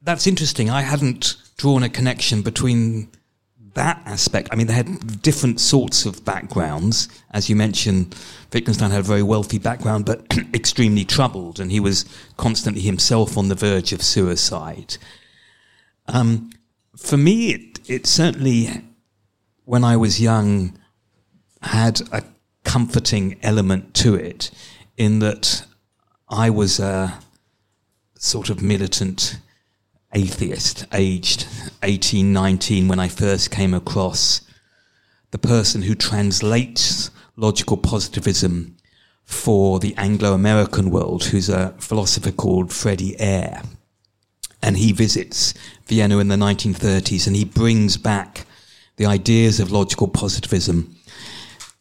That's 0.03 0.27
interesting. 0.27 0.71
I 0.71 0.83
hadn't 0.83 1.37
drawn 1.57 1.83
a 1.83 1.89
connection 1.89 2.43
between 2.43 3.09
that 3.77 4.03
aspect. 4.07 4.49
I 4.51 4.57
mean, 4.57 4.67
they 4.67 4.73
had 4.73 5.23
different 5.23 5.61
sorts 5.61 6.05
of 6.07 6.25
backgrounds. 6.25 7.09
As 7.31 7.49
you 7.49 7.57
mentioned, 7.57 8.15
Wittgenstein 8.53 8.91
had 8.91 9.01
a 9.01 9.03
very 9.03 9.23
wealthy 9.23 9.59
background, 9.59 10.05
but 10.05 10.27
extremely 10.55 11.05
troubled, 11.05 11.61
and 11.61 11.71
he 11.71 11.79
was 11.79 12.05
constantly 12.37 12.83
himself 12.83 13.39
on 13.39 13.49
the 13.49 13.55
verge 13.55 13.93
of 13.93 14.03
suicide. 14.03 14.97
Um, 16.09 16.51
for 16.97 17.17
me, 17.17 17.53
it, 17.53 17.81
it 17.89 18.07
certainly, 18.07 18.83
when 19.65 19.85
I 19.85 19.97
was 19.97 20.21
young, 20.21 20.79
had 21.63 22.01
a 22.13 22.25
comforting 22.65 23.39
element 23.43 23.95
to 23.95 24.15
it 24.15 24.51
in 24.97 25.19
that 25.21 25.67
I 26.29 26.51
was 26.51 26.81
a 26.81 27.21
sort 28.19 28.51
of 28.51 28.63
militant 28.63 29.39
atheist, 30.17 30.87
aged 30.95 31.47
18, 31.83 32.33
19, 32.33 32.89
when 32.89 32.99
I 32.99 33.09
first 33.09 33.51
came 33.51 33.75
across 33.75 34.41
the 35.31 35.39
person 35.39 35.83
who 35.83 35.95
translates 35.95 37.11
logical 37.37 37.77
positivism 37.77 38.77
for 39.25 39.79
the 39.79 39.95
Anglo 39.99 40.33
American 40.33 40.91
world, 40.91 41.25
who's 41.25 41.51
a 41.51 41.75
philosopher 41.79 42.33
called 42.33 42.73
Freddie 42.73 43.21
Ayer. 43.21 43.61
And 44.63 44.79
he 44.79 44.93
visits 44.93 45.53
Vienna 45.87 46.19
in 46.19 46.29
the 46.29 46.37
1930s 46.37 47.27
and 47.27 47.37
he 47.37 47.45
brings 47.45 47.99
back 47.99 48.47
the 48.97 49.05
ideas 49.05 49.61
of 49.61 49.71
logical 49.71 50.09
positivism 50.09 50.97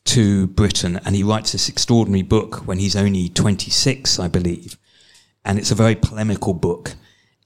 to 0.04 0.48
Britain, 0.48 1.00
and 1.06 1.16
he 1.16 1.24
writes 1.24 1.54
this 1.54 1.70
extraordinary 1.70 2.22
book 2.22 2.68
when 2.68 2.80
he's 2.80 2.96
only 2.96 3.30
26, 3.30 4.20
I 4.20 4.28
believe. 4.28 4.78
And 5.46 5.58
it's 5.58 5.72
a 5.72 5.76
very 5.76 5.96
polemical 5.96 6.54
book. 6.54 6.96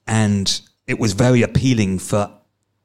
And 0.06 0.60
it 0.86 0.98
was 0.98 1.12
very 1.12 1.42
appealing 1.42 1.98
for 1.98 2.30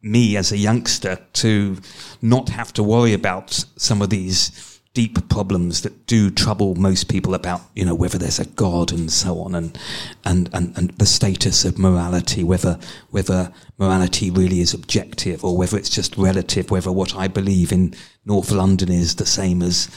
me 0.01 0.37
as 0.37 0.51
a 0.51 0.57
youngster 0.57 1.17
to 1.33 1.77
not 2.21 2.49
have 2.49 2.71
to 2.73 2.83
worry 2.83 3.13
about 3.13 3.65
some 3.75 4.01
of 4.01 4.09
these 4.09 4.75
deep 4.93 5.27
problems 5.27 5.81
that 5.81 6.07
do 6.07 6.31
trouble 6.31 6.73
most 6.75 7.09
people 7.09 7.35
about, 7.35 7.61
you 7.75 7.83
know, 7.83 7.93
whether 7.93 8.17
there's 8.17 8.39
a 8.39 8.45
God 8.45 8.91
and 8.91 9.11
so 9.11 9.39
on, 9.41 9.53
and 9.53 9.77
and 10.23 10.49
and, 10.53 10.75
and 10.77 10.91
the 10.91 11.05
status 11.05 11.65
of 11.65 11.77
morality, 11.77 12.43
whether 12.43 12.79
whether 13.11 13.51
morality 13.77 14.31
really 14.31 14.61
is 14.61 14.73
objective 14.73 15.43
or 15.43 15.57
whether 15.57 15.77
it's 15.77 15.89
just 15.89 16.17
relative, 16.17 16.71
whether 16.71 16.91
what 16.91 17.15
I 17.15 17.27
believe 17.27 17.71
in 17.71 17.93
North 18.25 18.51
London 18.51 18.89
is 18.89 19.15
the 19.15 19.25
same 19.25 19.61
as 19.61 19.87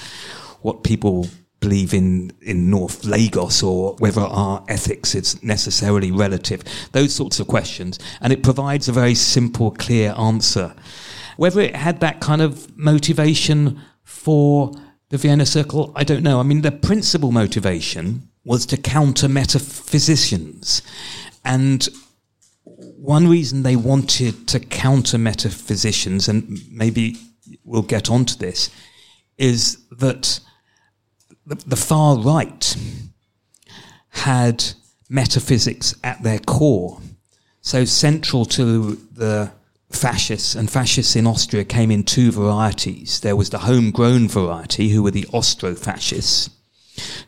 what 0.63 0.83
people 0.83 1.29
believe 1.61 1.93
in 1.93 2.33
in 2.41 2.71
North 2.71 3.05
Lagos 3.05 3.63
or 3.63 3.95
whether 3.99 4.21
our 4.21 4.65
ethics 4.69 5.15
is 5.15 5.43
necessarily 5.43 6.11
relative. 6.11 6.63
Those 6.93 7.15
sorts 7.15 7.41
of 7.41 7.49
questions, 7.49 7.99
and 8.21 8.33
it 8.33 8.43
provides 8.43 8.89
a 8.89 8.93
very 8.93 9.15
simple, 9.15 9.71
clear 9.71 10.15
answer. 10.19 10.75
Whether 11.37 11.61
it 11.61 11.77
had 11.77 12.01
that 12.01 12.21
kind 12.21 12.43
of 12.43 12.77
motivation 12.77 13.81
for 14.03 14.73
the 15.11 15.19
Vienna 15.19 15.47
Circle, 15.47 15.93
I 15.95 16.05
don't 16.05 16.23
know. 16.23 16.41
I 16.41 16.43
mean, 16.43 16.63
the 16.63 16.73
principal 16.73 17.33
motivation 17.33 18.29
was 18.45 18.67
to 18.67 18.77
counter 18.77 19.29
metaphysicians. 19.29 20.83
And 21.45 21.89
one 22.65 23.29
reason 23.29 23.63
they 23.63 23.77
wanted 23.77 24.49
to 24.49 24.61
counter 24.61 25.19
metaphysicians, 25.19 26.29
and 26.29 26.59
maybe 26.71 27.17
we'll 27.65 27.83
get 27.83 28.11
onto 28.11 28.37
this, 28.37 28.71
is 29.37 29.79
that 29.93 30.41
the, 31.49 31.55
the 31.67 31.77
far 31.77 32.19
right 32.19 32.77
had 34.11 34.65
metaphysics 35.09 35.95
at 36.05 36.23
their 36.23 36.39
core. 36.39 37.01
So 37.63 37.85
central 37.85 38.45
to 38.47 38.97
the 39.13 39.51
fascists, 39.91 40.55
and 40.55 40.71
fascists 40.71 41.17
in 41.17 41.27
Austria 41.27 41.65
came 41.65 41.91
in 41.91 42.05
two 42.05 42.31
varieties. 42.31 43.21
There 43.21 43.37
was 43.37 43.51
the 43.51 43.61
homegrown 43.61 44.29
variety, 44.29 44.91
who 44.91 45.03
were 45.03 45.11
the 45.11 45.27
Austro 45.33 45.75
fascists, 45.75 46.51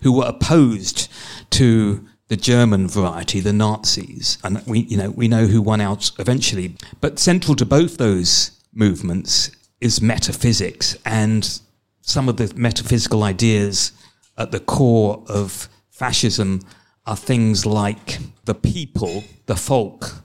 who 0.03 0.13
were 0.13 0.27
opposed 0.27 1.09
to 1.51 2.07
the 2.29 2.37
German 2.37 2.87
variety, 2.87 3.41
the 3.41 3.53
Nazis. 3.53 4.39
And 4.45 4.63
we, 4.67 4.81
you 4.81 4.97
know, 4.99 5.11
we 5.11 5.27
know 5.27 5.47
who 5.47 5.63
won 5.63 5.81
out 5.81 6.11
eventually. 6.19 6.77
But 7.01 7.19
central 7.19 7.57
to 7.57 7.67
both 7.67 7.97
those 7.97 8.53
movements 8.73 9.51
is 9.81 10.03
metaphysics 10.03 10.97
and 11.05 11.61
some 12.03 12.29
of 12.29 12.37
the 12.37 12.53
metaphysical 12.55 13.23
ideas 13.23 13.93
at 14.41 14.51
the 14.51 14.61
core 14.61 15.23
of 15.29 15.69
fascism 15.91 16.61
are 17.07 17.17
things 17.17 17.67
like 17.67 18.19
the 18.45 18.55
people, 18.55 19.25
the 19.47 19.57
folk, 19.57 20.25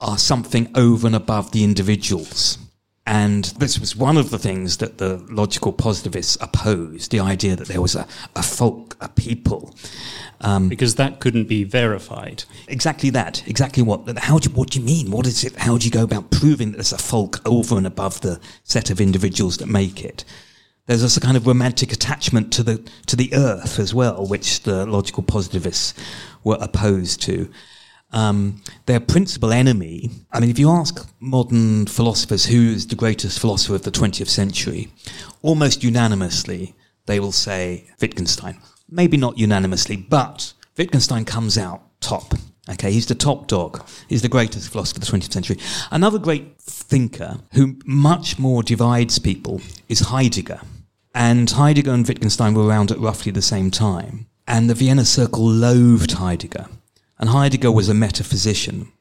are 0.00 0.18
something 0.18 0.70
over 0.74 1.06
and 1.06 1.16
above 1.16 1.52
the 1.52 1.62
individuals. 1.62 2.58
And 3.06 3.44
this 3.58 3.78
was 3.78 3.94
one 3.94 4.16
of 4.16 4.30
the 4.30 4.38
things 4.38 4.78
that 4.78 4.96
the 4.96 5.18
logical 5.28 5.74
positivists 5.74 6.38
opposed 6.40 7.10
the 7.10 7.20
idea 7.20 7.54
that 7.54 7.68
there 7.68 7.82
was 7.82 7.94
a, 7.94 8.06
a 8.34 8.42
folk, 8.42 8.96
a 9.00 9.10
people. 9.10 9.74
Um, 10.40 10.68
because 10.68 10.94
that 10.94 11.20
couldn't 11.20 11.46
be 11.48 11.64
verified. 11.64 12.44
Exactly 12.66 13.10
that. 13.10 13.46
Exactly 13.46 13.82
what. 13.82 14.18
How 14.18 14.38
do, 14.38 14.50
what 14.50 14.70
do 14.70 14.78
you 14.78 14.84
mean? 14.84 15.10
What 15.10 15.26
is 15.26 15.44
it? 15.44 15.54
How 15.56 15.76
do 15.76 15.84
you 15.84 15.90
go 15.90 16.02
about 16.02 16.30
proving 16.30 16.70
that 16.70 16.78
there's 16.78 16.92
a 16.92 16.98
folk 16.98 17.40
over 17.46 17.76
and 17.76 17.86
above 17.86 18.20
the 18.22 18.40
set 18.62 18.90
of 18.90 19.00
individuals 19.00 19.58
that 19.58 19.68
make 19.68 20.02
it? 20.02 20.24
There's 20.86 21.02
also 21.02 21.18
a 21.18 21.24
kind 21.24 21.36
of 21.36 21.46
romantic 21.46 21.92
attachment 21.92 22.52
to 22.54 22.62
the, 22.62 22.90
to 23.06 23.16
the 23.16 23.32
earth 23.34 23.78
as 23.78 23.94
well, 23.94 24.26
which 24.26 24.64
the 24.64 24.84
logical 24.84 25.22
positivists 25.22 25.94
were 26.42 26.58
opposed 26.60 27.22
to 27.22 27.50
um, 28.12 28.62
their 28.86 29.00
principal 29.00 29.52
enemy. 29.52 30.10
I 30.30 30.40
mean, 30.40 30.50
if 30.50 30.58
you 30.58 30.70
ask 30.70 31.06
modern 31.20 31.86
philosophers 31.86 32.46
who 32.46 32.68
is 32.68 32.86
the 32.86 32.96
greatest 32.96 33.40
philosopher 33.40 33.74
of 33.74 33.82
the 33.82 33.90
20th 33.90 34.28
century, 34.28 34.88
almost 35.42 35.82
unanimously 35.82 36.74
they 37.06 37.20
will 37.20 37.32
say 37.32 37.86
Wittgenstein. 38.00 38.58
Maybe 38.88 39.16
not 39.16 39.38
unanimously, 39.38 39.96
but 39.96 40.52
Wittgenstein 40.76 41.24
comes 41.24 41.58
out 41.58 41.82
top. 42.00 42.34
Okay, 42.70 42.92
he's 42.92 43.06
the 43.06 43.14
top 43.14 43.46
dog. 43.46 43.86
He's 44.08 44.22
the 44.22 44.28
greatest 44.28 44.70
philosopher 44.70 44.98
of 44.98 45.04
the 45.04 45.18
20th 45.18 45.32
century. 45.32 45.58
Another 45.90 46.18
great 46.18 46.58
thinker 46.58 47.40
who 47.52 47.76
much 47.84 48.38
more 48.38 48.62
divides 48.62 49.18
people 49.18 49.60
is 49.88 50.00
Heidegger. 50.00 50.60
And 51.14 51.50
Heidegger 51.50 51.92
and 51.92 52.06
Wittgenstein 52.06 52.54
were 52.54 52.66
around 52.66 52.90
at 52.90 52.98
roughly 52.98 53.30
the 53.30 53.42
same 53.42 53.70
time. 53.70 54.26
And 54.46 54.68
the 54.68 54.74
Vienna 54.74 55.04
Circle 55.04 55.44
loathed 55.46 56.12
Heidegger. 56.12 56.66
And 57.18 57.30
Heidegger 57.30 57.70
was 57.70 57.88
a 57.88 57.94
metaphysician. 57.94 58.92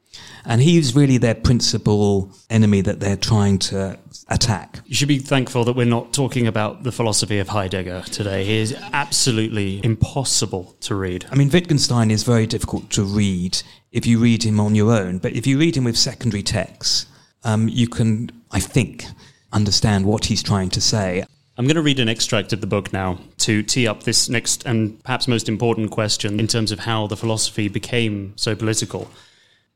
And 0.46 0.62
he's 0.62 0.96
really 0.96 1.18
their 1.18 1.36
principal 1.36 2.32
enemy 2.50 2.82
that 2.82 3.00
they're 3.00 3.18
trying 3.18 3.60
to 3.60 3.98
attack. 4.28 4.80
You 4.86 4.96
should 4.96 5.08
be 5.08 5.20
thankful 5.20 5.64
that 5.66 5.76
we're 5.76 5.86
not 5.86 6.14
talking 6.14 6.48
about 6.48 6.84
the 6.84 6.92
philosophy 6.92 7.40
of 7.40 7.48
Heidegger 7.48 8.04
today. 8.12 8.44
He 8.44 8.58
is 8.58 8.76
absolutely 8.92 9.84
impossible 9.84 10.76
to 10.82 10.96
read. 10.96 11.26
I 11.32 11.36
mean, 11.36 11.50
Wittgenstein 11.50 12.12
is 12.12 12.24
very 12.24 12.46
difficult 12.46 12.90
to 12.92 13.04
read 13.04 13.62
if 13.92 14.06
you 14.06 14.20
read 14.20 14.44
him 14.44 14.60
on 14.60 14.76
your 14.76 14.92
own, 14.94 15.18
but 15.20 15.34
if 15.34 15.48
you 15.48 15.58
read 15.58 15.78
him 15.78 15.86
with 15.86 15.98
secondary 15.98 16.44
texts, 16.44 17.06
um, 17.44 17.68
you 17.70 17.88
can, 17.88 18.30
I 18.52 18.60
think, 18.60 19.06
understand 19.52 20.06
what 20.06 20.26
he's 20.26 20.44
trying 20.44 20.70
to 20.72 20.82
say. 20.82 21.26
I'm 21.56 21.66
going 21.66 21.76
to 21.76 21.84
read 21.84 22.00
an 22.00 22.10
extract 22.10 22.52
of 22.52 22.62
the 22.62 22.68
book 22.68 22.92
now 22.92 23.20
to 23.40 23.62
tee 23.62 23.88
up 23.88 24.04
this 24.04 24.28
next 24.28 24.66
and 24.66 25.04
perhaps 25.04 25.28
most 25.28 25.48
important 25.48 25.92
question 25.92 26.40
in 26.40 26.48
terms 26.48 26.72
of 26.72 26.80
how 26.80 27.06
the 27.06 27.16
philosophy 27.16 27.68
became 27.68 28.34
so 28.36 28.56
political. 28.56 29.12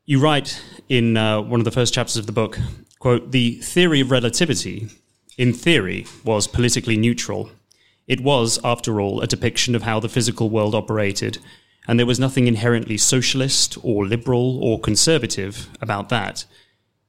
You 0.04 0.20
write 0.20 0.60
in 0.90 1.18
uh, 1.18 1.42
one 1.42 1.60
of 1.60 1.66
the 1.66 1.72
first 1.72 1.94
chapters 1.94 2.18
of 2.18 2.26
the 2.26 2.32
book, 2.32 2.58
quote, 2.98 3.32
the 3.32 3.58
theory 3.58 4.02
of 4.02 4.10
relativity, 4.10 4.88
in 5.38 5.54
theory, 5.54 6.08
was 6.24 6.48
politically 6.48 6.98
neutral. 6.98 7.52
It 8.08 8.22
was, 8.22 8.60
after 8.64 9.00
all, 9.00 9.22
a 9.22 9.28
depiction 9.28 9.76
of 9.76 9.84
how 9.84 10.00
the 10.00 10.10
physical 10.10 10.50
world 10.50 10.74
operated, 10.74 11.38
and 11.88 12.00
there 12.00 12.08
was 12.08 12.20
nothing 12.20 12.48
inherently 12.48 12.98
socialist 12.98 13.78
or 13.84 14.08
liberal 14.08 14.64
or 14.64 14.80
conservative 14.80 15.70
about 15.80 16.10
that. 16.10 16.46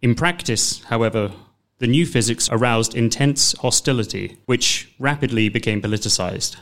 In 0.02 0.14
practice, 0.14 0.84
however, 0.84 1.32
the 1.78 1.86
new 1.86 2.04
physics 2.04 2.48
aroused 2.50 2.94
intense 2.94 3.52
hostility, 3.58 4.36
which 4.46 4.92
rapidly 4.98 5.48
became 5.48 5.80
politicized. 5.80 6.56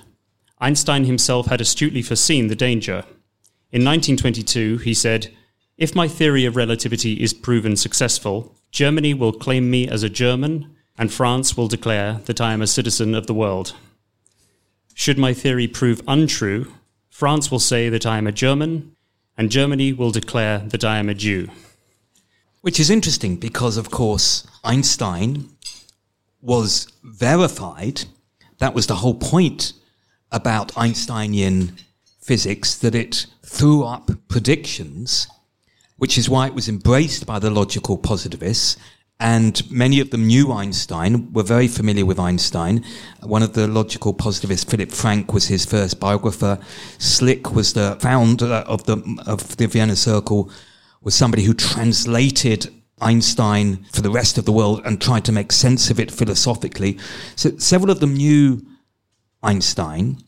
Einstein 0.59 1.05
himself 1.05 1.47
had 1.47 1.61
astutely 1.61 2.03
foreseen 2.03 2.49
the 2.49 2.55
danger. 2.55 3.05
In 3.73 3.85
1922, 3.85 4.79
he 4.79 4.95
said, 4.95 5.35
If 5.77 5.95
my 5.95 6.09
theory 6.09 6.45
of 6.45 6.57
relativity 6.57 7.15
is 7.15 7.35
proven 7.35 7.77
successful, 7.77 8.55
Germany 8.71 9.15
will 9.15 9.33
claim 9.33 9.71
me 9.71 9.89
as 9.89 10.03
a 10.03 10.11
German, 10.11 10.75
and 10.99 11.13
France 11.13 11.57
will 11.57 11.69
declare 11.69 12.21
that 12.25 12.41
I 12.41 12.53
am 12.53 12.63
a 12.63 12.67
citizen 12.67 13.15
of 13.15 13.27
the 13.27 13.35
world. 13.35 13.75
Should 14.95 15.19
my 15.19 15.35
theory 15.35 15.69
prove 15.69 16.01
untrue, 16.09 16.73
France 17.11 17.51
will 17.51 17.59
say 17.59 17.89
that 17.89 18.07
I 18.07 18.19
am 18.19 18.27
a 18.27 18.33
German, 18.33 18.97
and 19.37 19.51
Germany 19.51 19.93
will 19.93 20.11
declare 20.11 20.59
that 20.59 20.85
I 20.85 20.99
am 20.99 21.09
a 21.09 21.15
Jew. 21.15 21.49
Which 22.67 22.81
is 22.81 22.91
interesting 22.91 23.37
because, 23.37 23.77
of 23.77 23.93
course, 23.93 24.45
Einstein 24.65 25.51
was 26.41 26.89
verified. 27.05 28.07
That 28.59 28.75
was 28.75 28.89
the 28.89 28.97
whole 28.97 29.15
point 29.15 29.73
about 30.33 30.77
Einsteinian 30.77 31.77
physics, 32.21 32.75
that 32.79 32.97
it 32.97 33.27
threw 33.45 33.85
up 33.85 34.11
predictions, 34.27 35.29
which 35.97 36.19
is 36.19 36.29
why 36.29 36.49
it 36.49 36.55
was 36.55 36.69
embraced 36.69 37.25
by 37.25 37.39
the 37.39 37.51
logical 37.51 37.97
positivists. 37.97 38.77
And 39.21 39.63
many 39.71 40.01
of 40.01 40.11
them 40.11 40.27
knew 40.27 40.51
Einstein, 40.51 41.33
were 41.33 41.45
very 41.45 41.69
familiar 41.69 42.05
with 42.05 42.19
Einstein. 42.19 42.85
One 43.23 43.45
of 43.45 43.53
the 43.53 43.69
logical 43.69 44.13
positivists, 44.13 44.69
Philip 44.69 44.91
Frank, 44.91 45.33
was 45.33 45.47
his 45.47 45.65
first 45.65 46.01
biographer. 46.01 46.59
Schlick 46.99 47.55
was 47.55 47.75
the 47.75 47.97
founder 48.01 48.65
of 48.67 48.87
the, 48.87 48.97
of 49.25 49.57
the 49.57 49.69
Vienna 49.69 49.95
Circle, 49.95 50.51
was 51.03 51.15
somebody 51.15 51.45
who 51.45 51.55
translated 51.55 52.73
Einstein 53.01 53.85
for 53.93 54.01
the 54.01 54.11
rest 54.11 54.39
of 54.39 54.45
the 54.45 54.53
world 54.53 54.81
and 54.85 55.01
tried 55.01 55.25
to 55.27 55.33
make 55.33 55.53
sense 55.53 55.91
of 55.91 56.01
it 56.01 56.11
philosophically. 56.11 56.99
So 57.35 57.57
several 57.59 57.91
of 57.91 58.01
them 58.01 58.15
knew 58.15 58.65
Einstein. 59.43 60.23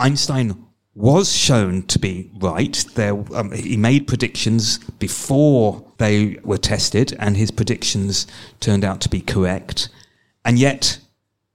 Einstein 0.00 0.64
was 0.94 1.32
shown 1.32 1.82
to 1.82 1.98
be 1.98 2.30
right. 2.36 2.84
There, 2.94 3.14
um, 3.34 3.50
he 3.52 3.76
made 3.76 4.06
predictions 4.06 4.78
before 4.78 5.84
they 5.98 6.38
were 6.44 6.58
tested, 6.58 7.14
and 7.18 7.36
his 7.36 7.50
predictions 7.50 8.26
turned 8.60 8.84
out 8.84 9.00
to 9.02 9.08
be 9.08 9.20
correct. 9.20 9.88
And 10.44 10.58
yet, 10.58 10.98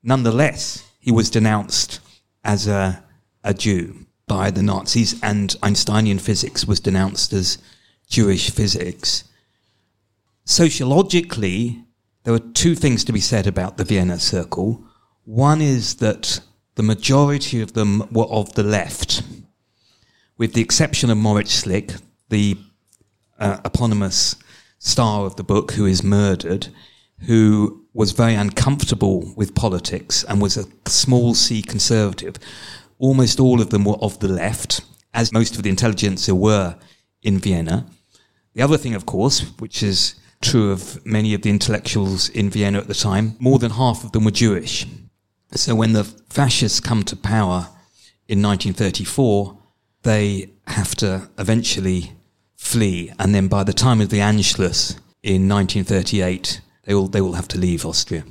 nonetheless, 0.03 0.85
he 0.99 1.11
was 1.11 1.29
denounced 1.29 1.99
as 2.43 2.67
a, 2.67 3.03
a 3.43 3.53
Jew 3.53 4.05
by 4.27 4.51
the 4.51 4.63
Nazis, 4.63 5.19
and 5.23 5.55
Einsteinian 5.63 6.19
physics 6.19 6.65
was 6.65 6.79
denounced 6.79 7.33
as 7.33 7.57
Jewish 8.09 8.49
physics. 8.49 9.23
Sociologically, 10.43 11.83
there 12.23 12.33
are 12.33 12.39
two 12.39 12.75
things 12.75 13.03
to 13.05 13.13
be 13.13 13.19
said 13.19 13.47
about 13.47 13.77
the 13.77 13.83
Vienna 13.83 14.19
Circle. 14.19 14.83
One 15.23 15.61
is 15.61 15.95
that 15.97 16.41
the 16.75 16.83
majority 16.83 17.61
of 17.61 17.73
them 17.73 18.03
were 18.11 18.25
of 18.25 18.53
the 18.53 18.63
left, 18.63 19.21
with 20.37 20.53
the 20.53 20.61
exception 20.61 21.09
of 21.09 21.17
Moritz 21.17 21.63
Schlick, 21.63 22.01
the 22.29 22.57
uh, 23.37 23.59
eponymous 23.63 24.35
star 24.79 25.25
of 25.25 25.35
the 25.35 25.43
book 25.43 25.73
who 25.73 25.85
is 25.85 26.03
murdered, 26.03 26.69
who 27.27 27.85
was 27.93 28.11
very 28.11 28.33
uncomfortable 28.33 29.33
with 29.35 29.53
politics 29.53 30.23
and 30.23 30.41
was 30.41 30.57
a 30.57 30.65
small 30.87 31.35
c 31.35 31.61
conservative. 31.61 32.37
Almost 32.97 33.39
all 33.39 33.61
of 33.61 33.69
them 33.69 33.85
were 33.85 33.97
of 34.01 34.19
the 34.19 34.27
left, 34.27 34.81
as 35.13 35.31
most 35.31 35.57
of 35.57 35.63
the 35.63 35.69
intelligentsia 35.69 36.33
were 36.33 36.75
in 37.21 37.39
Vienna. 37.39 37.85
The 38.59 38.65
other 38.65 38.77
thing, 38.77 38.93
of 38.93 39.05
course, 39.05 39.39
which 39.59 39.81
is 39.81 40.15
true 40.41 40.73
of 40.73 41.05
many 41.05 41.33
of 41.33 41.43
the 41.43 41.49
intellectuals 41.49 42.27
in 42.27 42.49
Vienna 42.49 42.79
at 42.79 42.89
the 42.89 42.93
time, 42.93 43.37
more 43.39 43.57
than 43.57 43.71
half 43.71 44.03
of 44.03 44.11
them 44.11 44.25
were 44.25 44.31
Jewish. 44.31 44.85
So 45.53 45.75
when 45.75 45.93
the 45.93 46.03
fascists 46.03 46.81
come 46.81 47.03
to 47.03 47.15
power 47.15 47.69
in 48.27 48.41
1934, 48.41 49.57
they 50.03 50.49
have 50.67 50.93
to 50.95 51.29
eventually 51.37 52.11
flee. 52.57 53.13
And 53.17 53.33
then 53.33 53.47
by 53.47 53.63
the 53.63 53.71
time 53.71 54.01
of 54.01 54.09
the 54.09 54.19
Anschluss 54.19 54.99
in 55.23 55.47
1938, 55.47 56.59
they 56.83 56.93
will, 56.93 57.07
they 57.07 57.21
will 57.21 57.35
have 57.35 57.47
to 57.47 57.57
leave 57.57 57.85
Austria. 57.85 58.25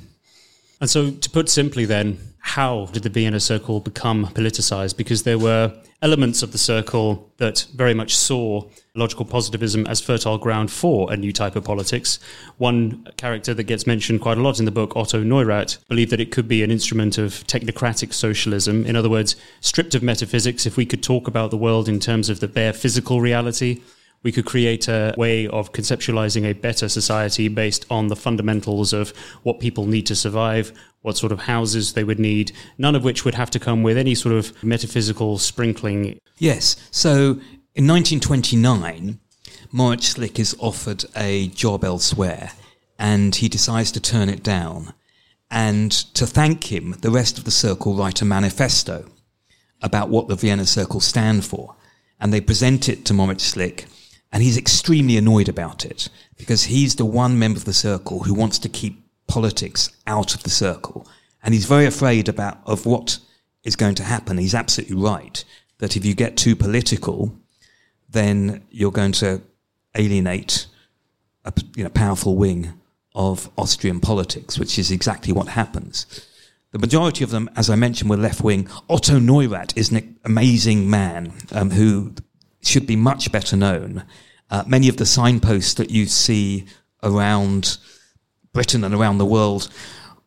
And 0.79 0.91
so, 0.91 1.09
to 1.09 1.29
put 1.31 1.49
simply, 1.49 1.85
then, 1.85 2.19
how 2.37 2.85
did 2.93 3.01
the 3.01 3.09
Vienna 3.09 3.39
Circle 3.39 3.79
become 3.79 4.27
politicized? 4.27 4.95
Because 4.95 5.23
there 5.23 5.39
were 5.39 5.73
elements 6.01 6.41
of 6.41 6.51
the 6.51 6.57
circle 6.57 7.29
that 7.37 7.65
very 7.75 7.93
much 7.93 8.15
saw 8.15 8.63
logical 8.95 9.25
positivism 9.25 9.85
as 9.87 9.99
fertile 9.99 10.37
ground 10.37 10.71
for 10.71 11.11
a 11.11 11.17
new 11.17 11.33
type 11.33 11.55
of 11.55 11.63
politics. 11.63 12.19
One 12.57 13.05
character 13.17 13.53
that 13.53 13.63
gets 13.63 13.85
mentioned 13.85 14.21
quite 14.21 14.37
a 14.37 14.41
lot 14.41 14.59
in 14.59 14.65
the 14.65 14.71
book, 14.71 14.95
Otto 14.95 15.23
Neurath, 15.23 15.85
believed 15.87 16.11
that 16.11 16.21
it 16.21 16.31
could 16.31 16.47
be 16.47 16.63
an 16.63 16.71
instrument 16.71 17.17
of 17.17 17.45
technocratic 17.47 18.13
socialism. 18.13 18.85
In 18.85 18.95
other 18.95 19.09
words, 19.09 19.35
stripped 19.59 19.95
of 19.95 20.03
metaphysics, 20.03 20.65
if 20.65 20.77
we 20.77 20.85
could 20.85 21.03
talk 21.03 21.27
about 21.27 21.51
the 21.51 21.57
world 21.57 21.89
in 21.89 21.99
terms 21.99 22.29
of 22.29 22.39
the 22.39 22.47
bare 22.47 22.73
physical 22.73 23.19
reality, 23.19 23.81
we 24.21 24.31
could 24.31 24.45
create 24.45 24.87
a 24.87 25.13
way 25.17 25.47
of 25.47 25.71
conceptualizing 25.71 26.43
a 26.43 26.53
better 26.53 26.89
society 26.89 27.47
based 27.47 27.85
on 27.89 28.07
the 28.07 28.15
fundamentals 28.15 28.91
of 28.91 29.11
what 29.43 29.59
people 29.59 29.85
need 29.85 30.05
to 30.07 30.15
survive, 30.15 30.73
what 31.01 31.17
sort 31.17 31.31
of 31.31 31.41
houses 31.41 31.93
they 31.93 32.03
would 32.03 32.19
need, 32.19 32.51
none 32.77 32.95
of 32.95 33.03
which 33.03 33.23
would 33.23 33.35
have 33.35 33.49
to 33.51 33.59
come 33.59 33.83
with 33.83 33.97
any 33.97 34.15
sort 34.15 34.35
of 34.35 34.63
metaphysical 34.63 35.37
sprinkling. 35.37 36.19
Yes. 36.37 36.75
So 36.91 37.39
in 37.75 37.87
1929, 37.87 39.19
Moritz 39.71 40.13
Schlick 40.13 40.39
is 40.39 40.55
offered 40.59 41.05
a 41.15 41.47
job 41.49 41.83
elsewhere 41.83 42.51
and 42.97 43.35
he 43.35 43.47
decides 43.47 43.91
to 43.93 44.01
turn 44.01 44.29
it 44.29 44.43
down. 44.43 44.93
And 45.49 45.91
to 46.15 46.27
thank 46.27 46.71
him, 46.71 46.95
the 47.01 47.11
rest 47.11 47.37
of 47.37 47.45
the 47.45 47.51
circle 47.51 47.95
write 47.95 48.21
a 48.21 48.25
manifesto 48.25 49.05
about 49.81 50.09
what 50.09 50.27
the 50.27 50.35
Vienna 50.35 50.65
Circle 50.65 50.99
stand 50.99 51.45
for. 51.45 51.75
And 52.19 52.33
they 52.33 52.41
present 52.41 52.89
it 52.89 53.05
to 53.05 53.13
Moritz 53.13 53.53
Schlick 53.53 53.85
and 54.31 54.43
he's 54.43 54.57
extremely 54.57 55.17
annoyed 55.17 55.49
about 55.49 55.85
it 55.85 56.09
because 56.37 56.65
he's 56.65 56.95
the 56.95 57.05
one 57.05 57.39
member 57.39 57.57
of 57.57 57.65
the 57.65 57.73
circle 57.73 58.23
who 58.23 58.33
wants 58.33 58.59
to 58.59 58.69
keep 58.69 59.08
politics 59.29 59.89
out 60.05 60.35
of 60.35 60.43
the 60.43 60.49
circle. 60.49 61.07
And 61.41 61.53
he's 61.53 61.65
very 61.65 61.85
afraid 61.85 62.27
about, 62.27 62.59
of 62.65 62.85
what 62.85 63.19
is 63.63 63.77
going 63.77 63.95
to 63.95 64.03
happen. 64.03 64.37
He's 64.37 64.55
absolutely 64.55 64.97
right 64.97 65.43
that 65.77 65.95
if 65.95 66.03
you 66.03 66.13
get 66.13 66.35
too 66.35 66.55
political, 66.55 67.33
then 68.09 68.65
you're 68.69 68.91
going 68.91 69.13
to 69.13 69.41
alienate 69.95 70.65
a 71.45 71.53
you 71.75 71.83
know, 71.83 71.89
powerful 71.89 72.35
wing 72.35 72.73
of 73.15 73.49
Austrian 73.57 73.99
politics, 73.99 74.59
which 74.59 74.77
is 74.77 74.91
exactly 74.91 75.33
what 75.33 75.47
happens. 75.47 76.25
The 76.71 76.79
majority 76.79 77.23
of 77.23 77.31
them, 77.31 77.49
as 77.55 77.69
I 77.69 77.75
mentioned, 77.75 78.09
were 78.09 78.17
left 78.17 78.43
wing. 78.43 78.69
Otto 78.89 79.19
Neurath 79.19 79.75
is 79.75 79.91
an 79.91 80.19
amazing 80.25 80.89
man 80.89 81.33
um, 81.51 81.71
who 81.71 82.13
should 82.61 82.85
be 82.85 82.95
much 82.95 83.31
better 83.31 83.55
known. 83.55 84.03
Uh, 84.51 84.63
many 84.67 84.89
of 84.89 84.97
the 84.97 85.05
signposts 85.05 85.73
that 85.75 85.89
you 85.89 86.05
see 86.05 86.65
around 87.01 87.77
Britain 88.53 88.83
and 88.83 88.95
around 88.95 89.17
the 89.17 89.25
world, 89.25 89.69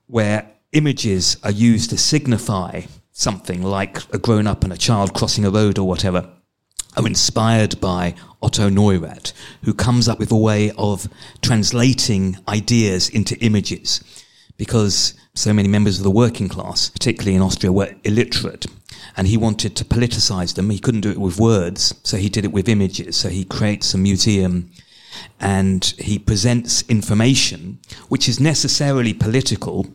where 0.07 0.51
images 0.73 1.37
are 1.43 1.51
used 1.51 1.91
to 1.91 1.99
signify 1.99 2.83
something 3.13 3.63
like 3.63 3.99
a 4.13 4.19
grown 4.19 4.47
up 4.47 4.65
and 4.65 4.73
a 4.73 4.77
child 4.77 5.15
crossing 5.15 5.45
a 5.45 5.51
road 5.51 5.79
or 5.79 5.87
whatever, 5.87 6.29
are 6.97 7.07
inspired 7.07 7.81
by 7.81 8.15
Otto 8.43 8.69
Neurath, 8.69 9.33
who 9.65 9.73
comes 9.73 10.09
up 10.09 10.19
with 10.19 10.31
a 10.31 10.37
way 10.37 10.73
of 10.77 11.09
translating 11.41 12.37
ideas 12.49 13.09
into 13.09 13.39
images. 13.39 14.03
Because 14.59 15.15
so 15.35 15.53
many 15.53 15.69
members 15.69 15.99
of 15.99 16.05
the 16.05 16.11
working 16.11 16.49
class, 16.49 16.91
particularly 16.91 17.35
in 17.35 17.43
Austria, 17.43 17.73
were 17.73 17.95
illiterate. 18.05 18.67
And 19.17 19.27
he 19.27 19.37
wanted 19.37 19.75
to 19.77 19.85
politicize 19.85 20.55
them. 20.55 20.71
He 20.71 20.79
couldn't 20.79 21.01
do 21.01 21.11
it 21.11 21.19
with 21.19 21.41
words, 21.41 21.95
so 22.03 22.17
he 22.17 22.29
did 22.29 22.45
it 22.45 22.53
with 22.53 22.69
images. 22.69 23.17
So 23.17 23.29
he 23.29 23.45
creates 23.45 23.95
a 23.95 23.99
museum 23.99 24.71
and 25.41 25.85
he 25.99 26.19
presents 26.19 26.83
information 26.89 27.79
which 28.09 28.29
is 28.29 28.41
necessarily 28.41 29.13
political 29.13 29.87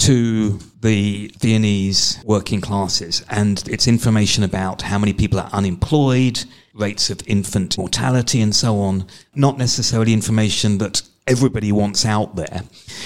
to 0.00 0.58
the 0.80 1.30
Viennese 1.40 2.18
working 2.24 2.60
classes. 2.62 3.22
And 3.28 3.62
it's 3.68 3.86
information 3.86 4.42
about 4.42 4.82
how 4.82 4.98
many 4.98 5.12
people 5.12 5.38
are 5.38 5.50
unemployed, 5.52 6.42
rates 6.72 7.10
of 7.10 7.20
infant 7.26 7.76
mortality, 7.76 8.40
and 8.40 8.56
so 8.56 8.80
on. 8.80 9.06
Not 9.34 9.58
necessarily 9.58 10.14
information 10.14 10.78
that 10.78 11.02
everybody 11.26 11.70
wants 11.70 12.06
out 12.06 12.34
there. 12.34 12.62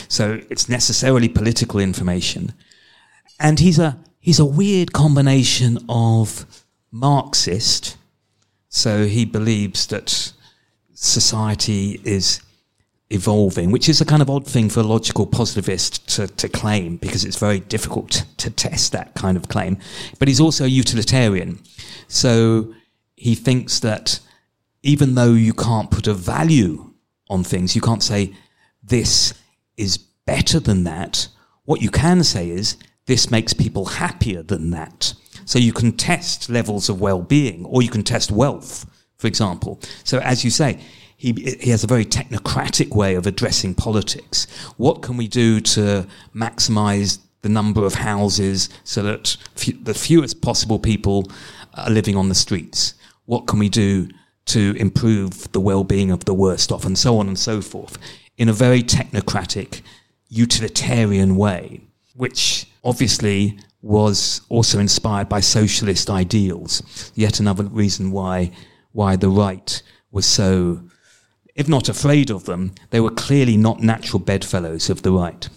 So 0.09 0.41
it's 0.51 0.69
necessarily 0.69 1.29
political 1.29 1.81
information. 1.81 2.53
And 3.41 3.59
he's 3.59 3.81
a, 3.81 3.99
he's 4.21 4.39
a 4.39 4.45
weird 4.45 4.93
combination 4.93 5.79
of 5.89 6.65
Marxist. 6.93 7.97
So 8.69 9.07
he 9.07 9.25
believes 9.25 9.89
that 9.89 10.33
society 11.05 12.01
is 12.05 12.41
evolving, 13.11 13.71
which 13.71 13.89
is 13.89 14.01
a 14.01 14.05
kind 14.05 14.23
of 14.23 14.31
odd 14.31 14.47
thing 14.47 14.69
for 14.69 14.81
a 14.81 14.85
logical 14.85 15.27
positivist 15.27 16.09
to, 16.09 16.27
to 16.27 16.49
claim 16.49 16.97
because 16.97 17.25
it's 17.25 17.39
very 17.39 17.61
difficult 17.61 18.25
to 18.39 18.51
test 18.51 18.93
that 18.93 19.15
kind 19.15 19.37
of 19.37 19.49
claim. 19.49 19.79
But 20.19 20.29
he's 20.29 20.41
also 20.41 20.65
a 20.65 20.69
utilitarian. 20.69 21.61
So 22.09 22.75
he 23.15 23.35
thinks 23.35 23.81
that 23.81 24.21
even 24.83 25.15
though 25.15 25.33
you 25.33 25.53
can't 25.53 25.91
put 25.91 26.07
a 26.07 26.15
value 26.15 26.93
on 27.31 27.45
things, 27.45 27.75
you 27.75 27.81
can't 27.81 28.03
say 28.03 28.35
this 28.83 29.35
is 29.77 29.99
better 29.99 30.61
than 30.61 30.85
that. 30.85 31.29
What 31.65 31.83
you 31.83 31.91
can 31.91 32.25
say 32.25 32.51
is 32.51 32.77
this 33.07 33.31
makes 33.31 33.53
people 33.53 33.85
happier 33.87 34.43
than 34.43 34.71
that. 34.71 35.15
So 35.45 35.59
you 35.59 35.73
can 35.73 35.93
test 35.93 36.49
levels 36.49 36.89
of 36.89 37.01
well-being 37.01 37.65
or 37.67 37.83
you 37.83 37.91
can 37.91 38.03
test 38.03 38.31
wealth, 38.31 38.87
for 39.25 39.29
example. 39.29 39.81
So 40.05 40.19
as 40.19 40.45
you 40.45 40.51
say, 40.51 40.79
he, 41.17 41.33
he 41.33 41.71
has 41.71 41.83
a 41.83 41.87
very 41.87 42.05
technocratic 42.05 42.95
way 42.95 43.15
of 43.15 43.27
addressing 43.27 43.75
politics. 43.75 44.47
What 44.77 45.01
can 45.01 45.17
we 45.17 45.29
do 45.29 45.61
to 45.61 46.07
maximize 46.35 47.21
the 47.41 47.49
number 47.49 47.87
of 47.87 47.95
houses 47.95 48.69
so 48.85 49.03
that 49.03 49.39
the 49.81 49.95
fewest 49.95 50.43
possible 50.43 50.79
people 50.79 51.31
are 51.73 51.89
living 51.89 52.17
on 52.17 52.29
the 52.29 52.35
streets? 52.35 52.93
What 53.25 53.47
can 53.47 53.59
we 53.59 53.71
do 53.71 54.11
to 54.47 54.75
improve 54.77 55.51
the 55.53 55.61
well-being 55.61 56.11
of 56.11 56.27
the 56.27 56.35
worst 56.35 56.71
off 56.71 56.85
and 56.85 56.99
so 56.99 57.17
on 57.17 57.27
and 57.27 57.39
so 57.39 57.63
forth 57.63 57.97
in 58.37 58.51
a 58.51 58.53
very 58.53 58.83
technocratic, 58.83 59.81
utilitarian 60.29 61.35
way, 61.37 61.81
which 62.15 62.67
obviously 62.85 63.59
was 63.81 64.43
also 64.51 64.79
inspired 64.79 65.31
by 65.31 65.41
socialist 65.41 66.11
ideals. 66.11 67.11
Yet 67.15 67.41
another 67.41 67.65
reason 67.65 68.11
why, 68.11 68.51
why 68.95 69.17
the 69.17 69.29
right 69.29 69.83
was 70.11 70.25
so 70.25 70.81
if 71.55 71.69
not 71.69 71.89
afraid 71.89 72.31
of 72.31 72.47
them, 72.47 72.75
they 72.91 73.01
were 73.01 73.11
clearly 73.11 73.57
not 73.57 73.81
natural 73.81 74.19
bedfellows 74.19 74.91
of 74.91 75.03
the 75.03 75.13
right. 75.13 75.49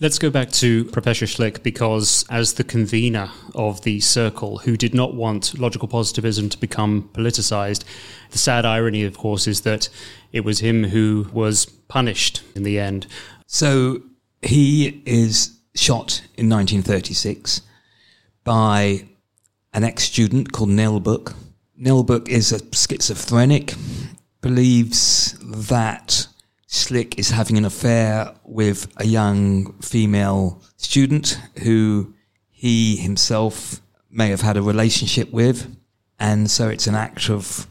Let's 0.00 0.18
go 0.18 0.28
back 0.28 0.50
to 0.52 0.84
Professor 0.86 1.24
Schlick 1.24 1.62
because, 1.62 2.24
as 2.28 2.54
the 2.54 2.64
convener 2.64 3.30
of 3.54 3.82
the 3.82 4.00
circle 4.00 4.58
who 4.58 4.76
did 4.76 4.94
not 4.94 5.14
want 5.14 5.58
logical 5.58 5.88
positivism 5.88 6.48
to 6.50 6.58
become 6.58 7.10
politicized, 7.12 7.84
the 8.30 8.38
sad 8.38 8.64
irony, 8.66 9.04
of 9.04 9.16
course, 9.16 9.46
is 9.46 9.60
that 9.62 9.88
it 10.32 10.44
was 10.44 10.58
him 10.60 10.84
who 10.84 11.28
was 11.32 11.66
punished 11.66 12.42
in 12.56 12.64
the 12.64 12.78
end. 12.78 13.06
So 13.46 14.02
he 14.42 15.02
is 15.06 15.56
shot 15.74 16.22
in 16.36 16.48
1936 16.48 17.62
by 18.42 19.06
an 19.72 19.84
ex 19.84 20.04
student 20.04 20.52
called 20.52 20.70
Nelböck. 20.70 21.34
Nelböck 21.84 22.30
is 22.30 22.50
a 22.50 22.60
schizophrenic 22.74 23.74
believes 24.40 25.36
that 25.42 26.26
Schlick 26.66 27.18
is 27.18 27.28
having 27.28 27.58
an 27.58 27.66
affair 27.66 28.34
with 28.42 28.90
a 28.96 29.04
young 29.04 29.74
female 29.82 30.62
student 30.78 31.38
who 31.62 32.14
he 32.50 32.96
himself 32.96 33.82
may 34.10 34.30
have 34.30 34.40
had 34.40 34.56
a 34.56 34.62
relationship 34.62 35.30
with. 35.30 35.76
And 36.18 36.50
so 36.50 36.70
it's 36.70 36.86
an 36.86 36.94
act 36.94 37.28
of 37.28 37.66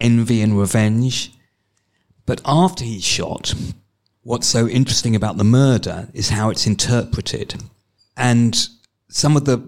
envy 0.00 0.42
and 0.42 0.56
revenge. 0.56 1.32
But 2.24 2.40
after 2.44 2.84
he's 2.84 3.04
shot, 3.04 3.52
what's 4.22 4.46
so 4.46 4.68
interesting 4.68 5.16
about 5.16 5.38
the 5.38 5.44
murder 5.44 6.08
is 6.14 6.28
how 6.28 6.50
it's 6.50 6.68
interpreted. 6.68 7.56
And 8.16 8.56
some 9.08 9.36
of 9.36 9.44
the 9.44 9.60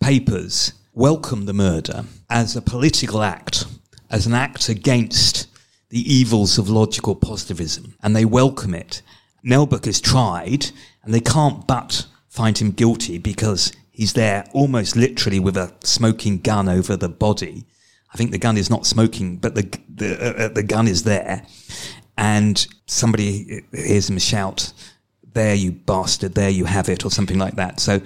papers 0.00 0.72
welcome 0.98 1.46
the 1.46 1.52
murder 1.52 2.04
as 2.28 2.56
a 2.56 2.60
political 2.60 3.22
act, 3.22 3.66
as 4.10 4.26
an 4.26 4.34
act 4.34 4.68
against 4.68 5.46
the 5.90 6.12
evils 6.12 6.58
of 6.58 6.68
logical 6.68 7.14
positivism 7.14 7.94
and 8.02 8.16
they 8.16 8.24
welcome 8.24 8.74
it. 8.74 9.00
Nelböck 9.46 9.86
is 9.86 10.00
tried 10.00 10.66
and 11.04 11.14
they 11.14 11.20
can't 11.20 11.68
but 11.68 12.04
find 12.28 12.58
him 12.58 12.72
guilty 12.72 13.16
because 13.16 13.72
he's 13.92 14.14
there 14.14 14.44
almost 14.52 14.96
literally 14.96 15.38
with 15.38 15.56
a 15.56 15.72
smoking 15.84 16.38
gun 16.38 16.68
over 16.68 16.96
the 16.96 17.08
body. 17.08 17.64
I 18.12 18.16
think 18.16 18.32
the 18.32 18.38
gun 18.38 18.58
is 18.58 18.68
not 18.68 18.84
smoking, 18.84 19.36
but 19.36 19.54
the 19.54 19.78
the, 19.88 20.16
uh, 20.16 20.46
uh 20.46 20.48
the 20.48 20.64
gun 20.64 20.88
is 20.88 21.04
there, 21.04 21.46
and 22.16 22.66
somebody 22.86 23.62
hears 23.72 24.10
him 24.10 24.18
shout, 24.18 24.72
"There, 25.34 25.54
you 25.54 25.70
bastard! 25.72 26.34
There, 26.34 26.50
you 26.50 26.64
have 26.64 26.88
it," 26.88 27.04
or 27.04 27.10
something 27.10 27.38
like 27.38 27.54
that. 27.56 27.80
So 27.80 28.00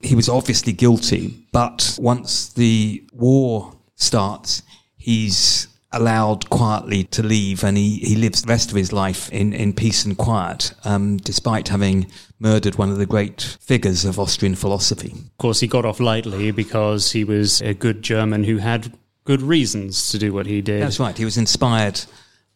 he 0.00 0.14
was 0.14 0.28
obviously 0.28 0.72
guilty. 0.72 1.46
But 1.52 1.96
once 1.98 2.52
the 2.52 3.04
war 3.12 3.76
starts, 3.94 4.62
he's 4.96 5.68
allowed 5.92 6.50
quietly 6.50 7.04
to 7.04 7.22
leave 7.22 7.64
and 7.64 7.76
he, 7.76 7.98
he 7.98 8.16
lives 8.16 8.42
the 8.42 8.48
rest 8.48 8.70
of 8.70 8.76
his 8.76 8.92
life 8.92 9.30
in, 9.32 9.52
in 9.52 9.72
peace 9.72 10.04
and 10.04 10.16
quiet, 10.18 10.74
um, 10.84 11.16
despite 11.18 11.68
having 11.68 12.06
murdered 12.38 12.74
one 12.74 12.90
of 12.90 12.98
the 12.98 13.06
great 13.06 13.56
figures 13.60 14.04
of 14.04 14.18
Austrian 14.18 14.54
philosophy. 14.54 15.12
Of 15.12 15.38
course, 15.38 15.60
he 15.60 15.66
got 15.66 15.86
off 15.86 16.00
lightly 16.00 16.50
because 16.50 17.12
he 17.12 17.24
was 17.24 17.62
a 17.62 17.72
good 17.72 18.02
German 18.02 18.44
who 18.44 18.58
had 18.58 18.92
good 19.24 19.40
reasons 19.40 20.10
to 20.10 20.18
do 20.18 20.32
what 20.32 20.46
he 20.46 20.60
did. 20.60 20.82
That's 20.82 21.00
right. 21.00 21.16
He 21.16 21.24
was 21.24 21.38
inspired 21.38 22.00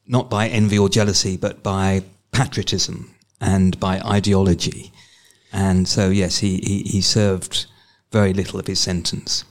not 0.07 0.29
by 0.29 0.49
envy 0.49 0.79
or 0.79 0.89
jealousy, 0.89 1.37
but 1.37 1.63
by 1.63 2.03
patriotism 2.33 3.15
and 3.41 3.79
by 3.81 4.01
ideology. 4.01 4.93
And 5.53 5.89
so, 5.89 6.11
yes, 6.11 6.39
he, 6.39 6.59
he, 6.59 6.83
he 6.83 7.01
served 7.01 7.67
very 8.13 8.33
little 8.33 8.61
of 8.61 8.67
his 8.67 8.81
sentence. 8.81 9.45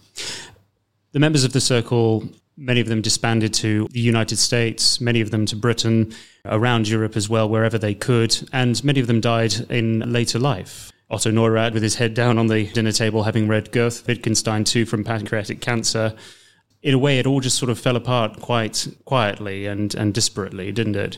The 1.11 1.19
members 1.19 1.43
of 1.43 1.53
the 1.53 1.61
circle 1.61 2.29
Many 2.61 2.81
of 2.81 2.87
them 2.87 3.01
disbanded 3.01 3.53
to 3.55 3.87
the 3.91 4.01
United 4.01 4.35
States, 4.35 4.99
many 4.99 5.21
of 5.21 5.31
them 5.31 5.45
to 5.45 5.55
Britain, 5.55 6.13
around 6.43 6.89
Europe 6.89 7.15
as 7.15 7.29
well, 7.29 7.47
wherever 7.47 7.77
they 7.77 7.93
could, 7.93 8.37
and 8.51 8.83
many 8.83 8.99
of 8.99 9.07
them 9.07 9.21
died 9.21 9.53
in 9.71 10.11
later 10.11 10.39
life. 10.39 10.91
Otto 11.09 11.31
Neurath, 11.31 11.73
with 11.73 11.83
his 11.83 11.95
head 11.95 12.13
down 12.13 12.37
on 12.37 12.47
the 12.47 12.67
dinner 12.67 12.91
table, 12.91 13.23
having 13.23 13.47
read 13.47 13.71
Goethe, 13.71 14.05
Wittgenstein 14.05 14.65
too 14.65 14.85
from 14.85 15.05
pancreatic 15.05 15.61
cancer. 15.61 16.13
In 16.83 16.93
a 16.93 16.99
way, 16.99 17.17
it 17.17 17.25
all 17.25 17.39
just 17.39 17.57
sort 17.57 17.69
of 17.71 17.79
fell 17.79 17.95
apart 17.95 18.41
quite 18.41 18.89
quietly 19.05 19.65
and, 19.65 19.95
and 19.95 20.13
disparately, 20.13 20.73
didn't 20.73 20.97
it? 20.97 21.17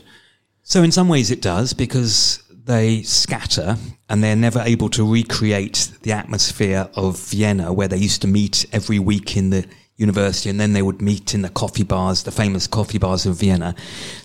So, 0.62 0.84
in 0.84 0.92
some 0.92 1.08
ways, 1.08 1.32
it 1.32 1.42
does 1.42 1.72
because 1.72 2.40
they 2.64 3.02
scatter 3.02 3.76
and 4.08 4.22
they're 4.22 4.36
never 4.36 4.60
able 4.60 4.88
to 4.90 5.10
recreate 5.10 5.90
the 6.02 6.12
atmosphere 6.12 6.88
of 6.94 7.18
Vienna, 7.18 7.72
where 7.72 7.88
they 7.88 7.96
used 7.96 8.22
to 8.22 8.28
meet 8.28 8.66
every 8.72 8.98
week 8.98 9.36
in 9.36 9.50
the 9.50 9.66
university, 9.96 10.50
and 10.50 10.60
then 10.60 10.72
they 10.72 10.82
would 10.82 11.02
meet 11.02 11.34
in 11.34 11.42
the 11.42 11.48
coffee 11.48 11.84
bars, 11.84 12.22
the 12.22 12.30
famous 12.30 12.66
coffee 12.66 12.98
bars 12.98 13.26
of 13.26 13.36
Vienna. 13.36 13.74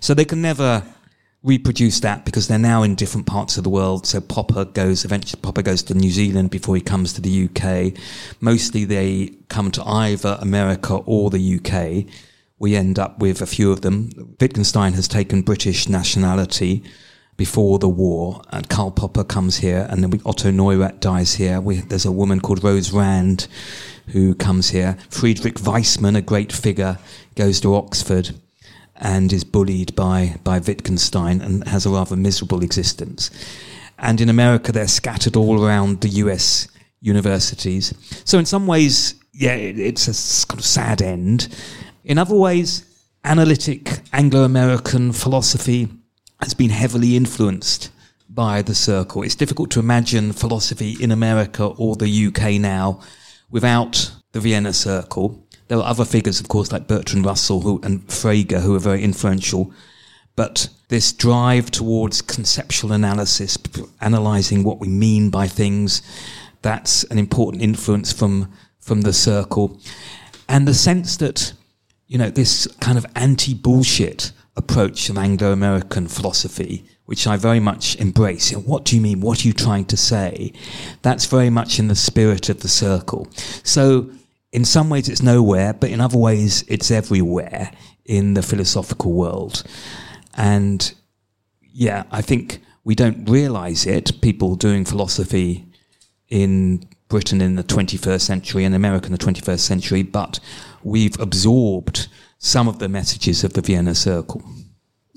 So 0.01 0.13
they 0.13 0.25
can 0.25 0.41
never 0.41 0.83
reproduce 1.43 1.99
that 2.01 2.25
because 2.25 2.47
they're 2.47 2.59
now 2.59 2.83
in 2.83 2.95
different 2.95 3.25
parts 3.25 3.57
of 3.57 3.63
the 3.63 3.69
world. 3.69 4.05
So 4.05 4.19
Popper 4.19 4.65
goes 4.65 5.05
eventually. 5.05 5.41
Popper 5.41 5.61
goes 5.61 5.83
to 5.83 5.93
New 5.93 6.11
Zealand 6.11 6.49
before 6.49 6.75
he 6.75 6.81
comes 6.81 7.13
to 7.13 7.21
the 7.21 7.49
UK. 7.49 7.93
Mostly 8.41 8.85
they 8.85 9.37
come 9.47 9.71
to 9.71 9.83
either 9.83 10.37
America 10.41 10.95
or 11.05 11.29
the 11.29 11.59
UK. 11.59 12.11
We 12.59 12.75
end 12.75 12.97
up 12.97 13.19
with 13.19 13.41
a 13.41 13.45
few 13.45 13.71
of 13.71 13.81
them. 13.81 14.35
Wittgenstein 14.41 14.93
has 14.93 15.07
taken 15.07 15.43
British 15.43 15.87
nationality 15.87 16.83
before 17.37 17.77
the 17.77 17.87
war, 17.87 18.41
and 18.51 18.67
Karl 18.67 18.91
Popper 18.91 19.23
comes 19.23 19.57
here, 19.57 19.87
and 19.89 20.03
then 20.03 20.09
we, 20.09 20.19
Otto 20.25 20.51
Neurath 20.51 20.99
dies 20.99 21.35
here. 21.35 21.61
We, 21.61 21.77
there's 21.77 22.05
a 22.05 22.11
woman 22.11 22.41
called 22.41 22.63
Rose 22.63 22.91
Rand 22.91 23.47
who 24.07 24.33
comes 24.33 24.69
here. 24.69 24.97
Friedrich 25.09 25.55
Waismann, 25.55 26.17
a 26.17 26.21
great 26.21 26.51
figure, 26.51 26.97
goes 27.35 27.61
to 27.61 27.75
Oxford 27.75 28.31
and 28.95 29.31
is 29.31 29.43
bullied 29.43 29.95
by, 29.95 30.37
by 30.43 30.57
Wittgenstein 30.57 31.39
and 31.41 31.67
has 31.67 31.85
a 31.85 31.91
rather 31.91 32.15
miserable 32.15 32.63
existence. 32.63 33.29
And 33.99 34.19
in 34.19 34.29
America, 34.29 34.71
they're 34.71 34.87
scattered 34.87 35.35
all 35.35 35.63
around 35.63 36.01
the 36.01 36.09
US 36.09 36.67
universities. 37.01 37.93
So, 38.25 38.39
in 38.39 38.45
some 38.45 38.65
ways, 38.65 39.15
yeah, 39.33 39.53
it's 39.53 40.07
a 40.07 40.47
kind 40.47 40.59
of 40.59 40.65
sad 40.65 41.01
end. 41.01 41.55
In 42.03 42.17
other 42.17 42.35
ways, 42.35 42.83
analytic 43.23 43.99
Anglo 44.13 44.43
American 44.43 45.11
philosophy 45.11 45.89
has 46.41 46.53
been 46.53 46.69
heavily 46.69 47.15
influenced 47.15 47.91
by 48.29 48.61
the 48.61 48.75
circle. 48.75 49.23
It's 49.23 49.35
difficult 49.35 49.71
to 49.71 49.79
imagine 49.79 50.33
philosophy 50.33 50.97
in 50.99 51.11
America 51.11 51.65
or 51.65 51.95
the 51.95 52.27
UK 52.27 52.59
now 52.59 53.01
without 53.49 54.11
the 54.33 54.39
Vienna 54.39 54.73
Circle. 54.73 55.43
There 55.67 55.77
are 55.77 55.83
other 55.83 56.05
figures, 56.05 56.39
of 56.39 56.47
course, 56.47 56.71
like 56.71 56.87
Bertrand 56.87 57.25
Russell 57.25 57.61
who, 57.61 57.79
and 57.83 58.05
Frege, 58.07 58.61
who 58.61 58.75
are 58.75 58.79
very 58.79 59.03
influential. 59.03 59.73
But 60.35 60.69
this 60.89 61.11
drive 61.11 61.71
towards 61.71 62.21
conceptual 62.21 62.91
analysis, 62.91 63.57
analyzing 63.99 64.63
what 64.63 64.79
we 64.79 64.87
mean 64.87 65.29
by 65.29 65.47
things, 65.47 66.01
that's 66.61 67.03
an 67.05 67.17
important 67.17 67.63
influence 67.63 68.13
from, 68.13 68.51
from 68.79 69.01
the 69.01 69.13
circle. 69.13 69.79
And 70.47 70.67
the 70.67 70.73
sense 70.73 71.17
that, 71.17 71.53
you 72.07 72.17
know, 72.17 72.29
this 72.29 72.67
kind 72.79 72.97
of 72.97 73.05
anti 73.15 73.53
bullshit 73.53 74.31
approach 74.57 75.09
of 75.09 75.17
Anglo 75.17 75.51
American 75.51 76.07
philosophy, 76.07 76.85
which 77.05 77.27
I 77.27 77.37
very 77.37 77.59
much 77.59 77.95
embrace. 77.97 78.51
You 78.51 78.57
know, 78.57 78.63
what 78.63 78.83
do 78.83 78.95
you 78.95 79.01
mean? 79.01 79.21
What 79.21 79.43
are 79.43 79.47
you 79.47 79.53
trying 79.53 79.85
to 79.85 79.97
say? 79.97 80.51
That's 81.03 81.25
very 81.25 81.49
much 81.49 81.79
in 81.79 81.87
the 81.87 81.95
spirit 81.95 82.49
of 82.49 82.61
the 82.61 82.67
circle. 82.67 83.27
So, 83.63 84.09
in 84.51 84.65
some 84.65 84.89
ways, 84.89 85.07
it's 85.07 85.21
nowhere, 85.21 85.73
but 85.73 85.89
in 85.89 86.01
other 86.01 86.17
ways, 86.17 86.63
it's 86.67 86.89
everywhere 86.89 87.71
in 88.05 88.33
the 88.33 88.41
philosophical 88.41 89.13
world. 89.13 89.63
And 90.35 90.93
yeah, 91.61 92.03
I 92.11 92.21
think 92.21 92.61
we 92.83 92.95
don't 92.95 93.29
realize 93.29 93.85
it, 93.85 94.21
people 94.21 94.55
doing 94.55 94.85
philosophy 94.85 95.65
in 96.29 96.87
Britain 97.09 97.41
in 97.41 97.55
the 97.55 97.63
21st 97.63 98.21
century 98.21 98.63
and 98.63 98.73
America 98.73 99.05
in 99.07 99.11
the 99.11 99.17
21st 99.17 99.59
century, 99.59 100.03
but 100.03 100.39
we've 100.83 101.19
absorbed 101.19 102.07
some 102.39 102.67
of 102.67 102.79
the 102.79 102.89
messages 102.89 103.43
of 103.43 103.53
the 103.53 103.61
Vienna 103.61 103.95
Circle. 103.95 104.43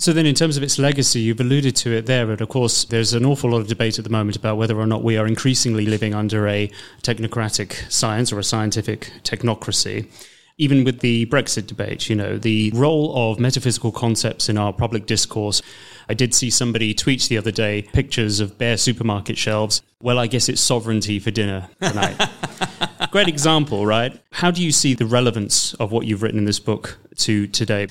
So 0.01 0.15
then, 0.15 0.25
in 0.25 0.35
terms 0.35 0.57
of 0.57 0.63
its 0.63 0.79
legacy, 0.79 1.21
you've 1.21 1.41
alluded 1.41 1.77
to 1.77 1.93
it 1.93 2.07
there, 2.07 2.27
but 2.27 2.41
of 2.41 2.49
course, 2.49 2.87
there's 2.87 3.13
an 3.13 3.27
awful 3.27 3.51
lot 3.51 3.59
of 3.59 3.67
debate 3.67 3.99
at 3.99 4.05
the 4.05 4.11
moment 4.11 4.35
about 4.35 4.57
whether 4.57 4.79
or 4.79 4.87
not 4.87 5.05
we 5.05 5.19
are 5.19 5.27
increasingly 5.27 5.85
living 5.85 6.15
under 6.15 6.49
a 6.49 6.71
technocratic 7.03 7.91
science 7.93 8.33
or 8.33 8.39
a 8.39 8.43
scientific 8.43 9.13
technocracy. 9.25 10.11
Even 10.57 10.85
with 10.85 11.01
the 11.01 11.27
Brexit 11.27 11.67
debate, 11.67 12.09
you 12.09 12.17
know, 12.17 12.39
the 12.39 12.71
role 12.75 13.13
of 13.15 13.39
metaphysical 13.39 13.93
concepts 13.93 14.49
in 14.49 14.57
our 14.57 14.73
public 14.73 15.05
discourse. 15.05 15.61
I 16.09 16.15
did 16.15 16.35
see 16.35 16.49
somebody 16.49 16.95
tweet 16.95 17.25
the 17.25 17.37
other 17.37 17.51
day 17.51 17.83
pictures 17.83 18.41
of 18.41 18.57
bare 18.57 18.79
supermarket 18.79 19.37
shelves. 19.37 19.83
Well, 20.03 20.19
I 20.19 20.29
guess 20.29 20.49
it's 20.49 20.63
sovereignty 20.63 21.19
for 21.19 21.31
dinner 21.31 21.69
tonight. 21.83 22.17
Great 23.11 23.29
example, 23.29 23.87
right? 23.87 24.21
How 24.33 24.51
do 24.51 24.63
you 24.63 24.71
see 24.71 24.95
the 24.95 25.07
relevance 25.07 25.75
of 25.75 25.91
what 25.91 26.07
you've 26.07 26.23
written 26.23 26.39
in 26.39 26.45
this 26.45 26.61
book 26.61 26.99
to 27.17 27.47
today? 27.49 27.89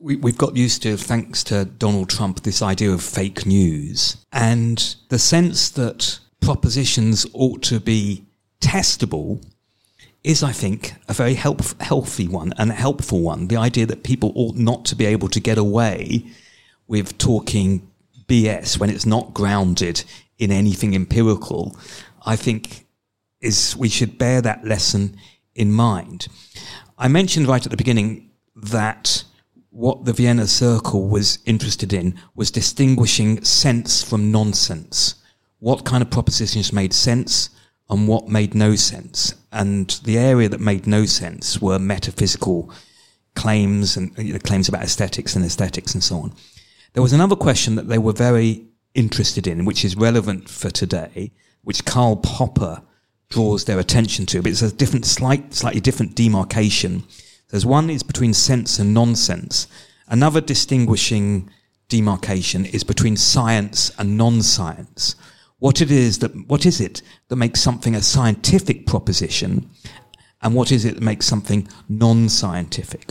we, 0.00 0.16
have 0.30 0.38
got 0.38 0.56
used 0.56 0.82
to, 0.82 0.96
thanks 0.96 1.42
to 1.44 1.64
Donald 1.64 2.08
Trump, 2.08 2.42
this 2.42 2.62
idea 2.62 2.90
of 2.90 3.02
fake 3.02 3.46
news 3.46 4.16
and 4.32 4.96
the 5.08 5.18
sense 5.18 5.70
that 5.70 6.18
propositions 6.40 7.26
ought 7.32 7.62
to 7.62 7.80
be 7.80 8.24
testable 8.60 9.42
is, 10.22 10.42
I 10.42 10.52
think, 10.52 10.94
a 11.08 11.12
very 11.12 11.34
help, 11.34 11.62
healthy 11.80 12.28
one 12.28 12.52
and 12.58 12.70
a 12.70 12.74
helpful 12.74 13.20
one. 13.20 13.48
The 13.48 13.56
idea 13.56 13.86
that 13.86 14.02
people 14.02 14.32
ought 14.34 14.56
not 14.56 14.84
to 14.86 14.96
be 14.96 15.06
able 15.06 15.28
to 15.28 15.40
get 15.40 15.58
away 15.58 16.24
with 16.86 17.18
talking 17.18 17.90
BS 18.26 18.78
when 18.78 18.90
it's 18.90 19.06
not 19.06 19.34
grounded 19.34 20.04
in 20.38 20.52
anything 20.52 20.94
empirical, 20.94 21.76
I 22.24 22.36
think 22.36 22.86
is 23.40 23.76
we 23.76 23.88
should 23.88 24.18
bear 24.18 24.40
that 24.42 24.64
lesson 24.64 25.16
in 25.54 25.72
mind. 25.72 26.28
I 26.96 27.08
mentioned 27.08 27.46
right 27.46 27.64
at 27.64 27.70
the 27.70 27.76
beginning 27.76 28.30
that 28.56 29.24
what 29.70 30.04
the 30.04 30.12
Vienna 30.12 30.46
Circle 30.46 31.08
was 31.08 31.38
interested 31.44 31.92
in 31.92 32.18
was 32.34 32.50
distinguishing 32.50 33.44
sense 33.44 34.02
from 34.02 34.32
nonsense. 34.32 35.14
What 35.60 35.84
kind 35.84 36.02
of 36.02 36.10
propositions 36.10 36.72
made 36.72 36.92
sense 36.92 37.50
and 37.90 38.08
what 38.08 38.28
made 38.28 38.54
no 38.54 38.74
sense. 38.74 39.34
And 39.52 39.88
the 40.04 40.18
area 40.18 40.48
that 40.48 40.60
made 40.60 40.86
no 40.86 41.06
sense 41.06 41.60
were 41.60 41.78
metaphysical 41.78 42.72
claims 43.34 43.96
and 43.96 44.16
you 44.18 44.32
know, 44.32 44.38
claims 44.40 44.68
about 44.68 44.82
aesthetics 44.82 45.36
and 45.36 45.44
aesthetics 45.44 45.94
and 45.94 46.02
so 46.02 46.16
on. 46.16 46.34
There 46.92 47.02
was 47.02 47.12
another 47.12 47.36
question 47.36 47.76
that 47.76 47.88
they 47.88 47.98
were 47.98 48.12
very 48.12 48.66
interested 48.94 49.46
in, 49.46 49.64
which 49.64 49.84
is 49.84 49.96
relevant 49.96 50.48
for 50.48 50.70
today, 50.70 51.32
which 51.62 51.84
Karl 51.84 52.16
Popper 52.16 52.82
draws 53.30 53.64
their 53.64 53.78
attention 53.78 54.26
to, 54.26 54.42
but 54.42 54.50
it's 54.50 54.62
a 54.62 54.72
different, 54.72 55.06
slight, 55.06 55.54
slightly 55.54 55.80
different 55.80 56.14
demarcation 56.14 57.04
there's 57.50 57.66
one 57.66 57.88
is 57.88 58.02
between 58.02 58.34
sense 58.34 58.78
and 58.78 58.92
nonsense. 58.92 59.66
Another 60.06 60.40
distinguishing 60.40 61.50
demarcation 61.88 62.66
is 62.66 62.84
between 62.84 63.16
science 63.16 63.90
and 63.98 64.18
non-science. 64.18 65.16
What 65.58 65.80
it 65.80 65.90
is 65.90 66.18
that, 66.18 66.32
what 66.46 66.66
is 66.66 66.80
it 66.80 67.02
that 67.28 67.36
makes 67.36 67.60
something 67.60 67.94
a 67.94 68.02
scientific 68.02 68.86
proposition 68.86 69.70
and 70.42 70.54
what 70.54 70.70
is 70.70 70.84
it 70.84 70.94
that 70.94 71.02
makes 71.02 71.26
something 71.26 71.66
non-scientific? 71.88 73.10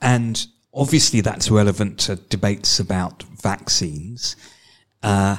And 0.00 0.46
obviously 0.74 1.22
that's 1.22 1.50
relevant 1.50 1.98
to 2.00 2.16
debates 2.16 2.78
about 2.78 3.22
vaccines. 3.22 4.36
Uh, 5.02 5.38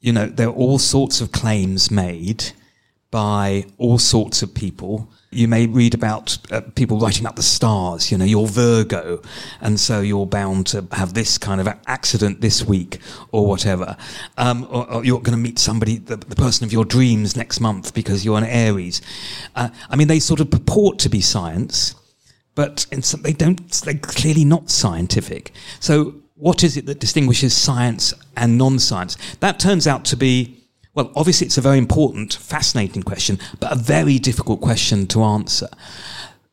you 0.00 0.12
know, 0.12 0.26
there 0.26 0.48
are 0.48 0.52
all 0.52 0.78
sorts 0.78 1.20
of 1.20 1.30
claims 1.30 1.90
made 1.90 2.52
by 3.12 3.66
all 3.78 3.98
sorts 3.98 4.42
of 4.42 4.52
people 4.54 5.08
you 5.32 5.48
may 5.48 5.66
read 5.66 5.94
about 5.94 6.36
uh, 6.52 6.60
people 6.74 6.98
writing 6.98 7.26
up 7.26 7.36
the 7.36 7.42
stars. 7.42 8.12
You 8.12 8.18
know, 8.18 8.24
you're 8.24 8.46
Virgo, 8.46 9.22
and 9.60 9.80
so 9.80 10.00
you're 10.00 10.26
bound 10.26 10.66
to 10.68 10.86
have 10.92 11.14
this 11.14 11.38
kind 11.38 11.60
of 11.60 11.68
accident 11.86 12.42
this 12.42 12.62
week 12.62 13.00
or 13.32 13.46
whatever. 13.46 13.96
Um, 14.36 14.68
or, 14.70 14.90
or, 14.92 15.04
you're 15.04 15.20
going 15.20 15.36
to 15.36 15.42
meet 15.42 15.58
somebody, 15.58 15.96
the, 15.96 16.16
the, 16.16 16.36
person 16.36 16.64
of 16.64 16.72
your 16.72 16.84
dreams 16.84 17.34
next 17.34 17.60
month 17.60 17.94
because 17.94 18.24
you're 18.24 18.36
an 18.36 18.44
Aries. 18.44 19.00
Uh, 19.56 19.70
I 19.88 19.96
mean, 19.96 20.08
they 20.08 20.20
sort 20.20 20.40
of 20.40 20.50
purport 20.50 20.98
to 21.00 21.08
be 21.08 21.22
science, 21.22 21.94
but 22.54 22.86
some, 23.00 23.22
they 23.22 23.32
don't. 23.32 23.72
They're 23.72 23.94
clearly 23.94 24.44
not 24.44 24.70
scientific. 24.70 25.52
So, 25.80 26.14
what 26.34 26.62
is 26.62 26.76
it 26.76 26.84
that 26.86 27.00
distinguishes 27.00 27.56
science 27.56 28.12
and 28.36 28.58
non-science? 28.58 29.16
That 29.40 29.58
turns 29.58 29.86
out 29.86 30.04
to 30.06 30.16
be 30.16 30.61
well, 30.94 31.10
obviously, 31.16 31.46
it's 31.46 31.58
a 31.58 31.62
very 31.62 31.78
important, 31.78 32.34
fascinating 32.34 33.02
question, 33.02 33.38
but 33.60 33.72
a 33.72 33.76
very 33.76 34.18
difficult 34.18 34.60
question 34.60 35.06
to 35.08 35.22
answer. 35.22 35.68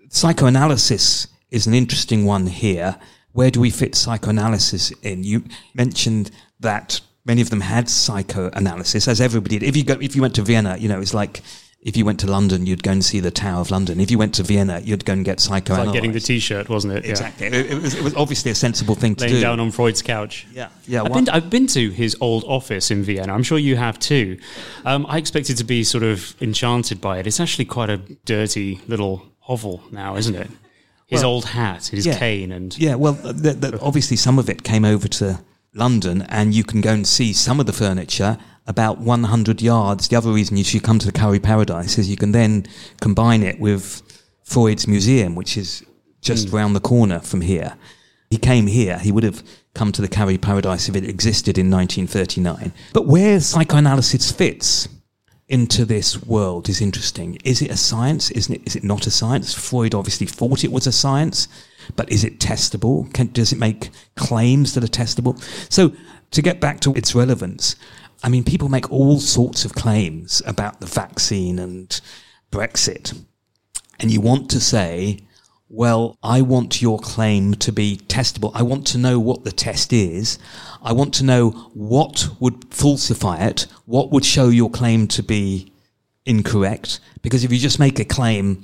Psychoanalysis 0.10 1.28
is 1.52 1.68
an 1.68 1.74
interesting 1.74 2.26
one 2.26 2.48
here. 2.48 2.98
Where 3.34 3.52
do 3.52 3.60
we 3.60 3.70
fit 3.70 3.96
psychoanalysis 3.96 4.92
in? 5.04 5.24
You 5.24 5.44
mentioned 5.74 6.32
that 6.62 7.02
many 7.26 7.42
of 7.42 7.50
them 7.50 7.62
had 7.62 7.90
psychoanalysis, 7.90 9.08
as 9.08 9.20
everybody 9.20 9.60
did. 9.60 9.68
If 9.68 9.76
you 9.76 9.84
go, 9.84 9.98
if 10.00 10.16
you 10.16 10.22
went 10.22 10.36
to 10.36 10.42
Vienna, 10.42 10.78
you 10.78 10.88
know, 10.88 11.02
it's 11.02 11.14
like 11.14 11.42
if 11.82 11.96
you 11.96 12.04
went 12.04 12.20
to 12.20 12.28
London, 12.28 12.66
you'd 12.66 12.84
go 12.84 12.92
and 12.92 13.04
see 13.04 13.22
the 13.22 13.32
Tower 13.32 13.62
of 13.62 13.72
London. 13.72 14.02
If 14.02 14.12
you 14.12 14.18
went 14.18 14.34
to 14.36 14.44
Vienna, 14.44 14.82
you'd 14.84 15.06
go 15.06 15.14
and 15.14 15.24
get 15.24 15.40
psychoanalysis. 15.40 15.88
like 15.88 15.94
getting 15.94 16.12
the 16.12 16.20
T-shirt, 16.20 16.68
wasn't 16.68 16.94
it? 16.94 17.06
Exactly. 17.06 17.48
Yeah. 17.48 17.56
It, 17.56 17.72
it, 17.72 17.82
was, 17.82 17.96
it, 17.96 18.04
was, 18.04 18.16
obviously 18.16 18.52
a 18.52 18.56
sensible 18.56 18.96
thing 18.96 19.16
to 19.16 19.24
Laying 19.24 19.36
do. 19.36 19.42
down 19.42 19.60
on 19.62 19.72
Freud's 19.72 20.02
couch. 20.02 20.46
Yeah, 20.52 20.70
yeah. 20.88 21.04
I've 21.04 21.14
been, 21.14 21.26
to, 21.26 21.36
I've 21.36 21.50
been, 21.50 21.68
to 21.68 21.90
his 21.90 22.18
old 22.20 22.44
office 22.46 22.92
in 22.92 23.04
Vienna. 23.04 23.34
I'm 23.34 23.44
sure 23.44 23.58
you 23.58 23.78
have 23.78 23.98
too. 23.98 24.40
Um, 24.84 25.06
I 25.08 25.18
expected 25.18 25.56
to 25.58 25.64
be 25.64 25.86
sort 25.86 26.04
of 26.04 26.36
enchanted 26.42 27.00
by 27.00 27.20
it. 27.20 27.28
It's 27.28 27.40
actually 27.40 27.66
quite 27.66 27.90
a 27.90 27.98
dirty 28.26 28.82
little 28.88 29.26
hovel 29.40 29.82
now, 29.90 30.18
isn't 30.18 30.36
it? 30.36 30.50
His 31.08 31.22
well, 31.22 31.32
old 31.32 31.46
hat, 31.46 31.88
his 31.88 32.06
yeah, 32.06 32.20
cane, 32.20 32.52
and 32.52 32.78
yeah. 32.78 32.96
Well, 32.96 33.14
the, 33.14 33.54
the, 33.54 33.80
obviously 33.82 34.18
some 34.18 34.38
of 34.38 34.50
it 34.50 34.64
came 34.64 34.86
over 34.86 35.08
to 35.08 35.40
London, 35.74 36.24
and 36.24 36.54
you 36.54 36.64
can 36.64 36.82
go 36.82 36.92
and 36.92 37.08
see 37.08 37.34
some 37.34 37.60
of 37.60 37.66
the 37.66 37.74
furniture 37.74 38.38
about 38.70 39.00
100 39.00 39.62
yards. 39.62 40.08
The 40.08 40.16
other 40.16 40.32
reason 40.32 40.56
you 40.56 40.64
should 40.64 40.84
come 40.84 41.00
to 41.00 41.06
the 41.06 41.12
Curry 41.12 41.40
Paradise 41.40 41.98
is 41.98 42.10
you 42.10 42.16
can 42.16 42.32
then 42.32 42.66
combine 43.02 43.44
it 43.44 43.60
with 43.60 44.02
Freud's 44.44 44.88
museum, 44.88 45.36
which 45.36 45.58
is 45.58 45.84
just 46.22 46.48
mm. 46.48 46.54
round 46.54 46.76
the 46.76 46.80
corner 46.80 47.20
from 47.20 47.42
here. 47.42 47.76
He 48.30 48.38
came 48.38 48.68
here, 48.68 49.00
he 49.00 49.12
would 49.12 49.24
have 49.24 49.44
come 49.74 49.92
to 49.92 50.02
the 50.02 50.08
Curry 50.08 50.38
Paradise 50.38 50.88
if 50.88 50.96
it 50.96 51.04
existed 51.04 51.58
in 51.58 51.72
1939. 51.72 52.72
But 52.94 53.08
where 53.08 53.40
psychoanalysis 53.40 54.32
fits 54.32 54.88
into 55.48 55.84
this 55.84 56.24
world 56.24 56.70
is 56.70 56.80
interesting. 56.80 57.40
Is 57.44 57.64
it 57.64 57.72
a 57.72 57.78
science? 57.78 58.30
Isn't 58.32 58.56
it, 58.56 58.62
is 58.68 58.76
it 58.76 58.84
not 58.84 59.08
a 59.08 59.12
science? 59.12 59.56
Freud 59.56 59.96
obviously 59.96 60.28
thought 60.28 60.64
it 60.64 60.72
was 60.72 60.86
a 60.86 60.92
science, 60.92 61.48
but 61.96 62.12
is 62.12 62.24
it 62.24 62.40
testable? 62.40 63.12
Can, 63.16 63.32
does 63.32 63.52
it 63.52 63.58
make 63.58 63.90
claims 64.16 64.76
that 64.76 64.84
are 64.84 64.88
testable? 64.88 65.42
So 65.74 65.92
to 66.32 66.42
get 66.44 66.60
back 66.60 66.80
to 66.82 66.94
its 66.94 67.16
relevance, 67.16 67.76
I 68.24 68.30
mean, 68.30 68.44
people 68.44 68.70
make 68.70 68.92
all 68.92 69.20
sorts 69.20 69.66
of 69.66 69.74
claims 69.74 70.42
about 70.46 70.80
the 70.80 70.86
vaccine 70.86 71.60
and 71.60 72.00
Brexit. 72.52 73.18
And 74.00 74.12
you 74.12 74.22
want 74.22 74.50
to 74.52 74.60
say, 74.60 75.20
well, 75.70 76.18
I 76.24 76.42
want 76.42 76.82
your 76.82 77.00
claim 77.00 77.54
to 77.56 77.72
be 77.72 77.98
testable. 78.08 78.52
I 78.54 78.64
want 78.64 78.88
to 78.88 78.98
know 78.98 79.20
what 79.20 79.44
the 79.44 79.52
test 79.52 79.94
is. 79.94 80.40
I 80.82 80.94
want 80.94 81.14
to 81.16 81.24
know 81.24 81.52
what 81.74 82.28
would 82.40 82.74
falsify 82.74 83.46
it, 83.46 83.68
what 83.86 84.12
would 84.12 84.26
show 84.26 84.50
your 84.50 84.70
claim 84.70 85.08
to 85.10 85.24
be 85.24 85.72
incorrect. 86.26 87.00
Because 87.22 87.44
if 87.44 87.52
you 87.52 87.60
just 87.60 87.80
make 87.80 88.00
a 88.00 88.06
claim 88.06 88.64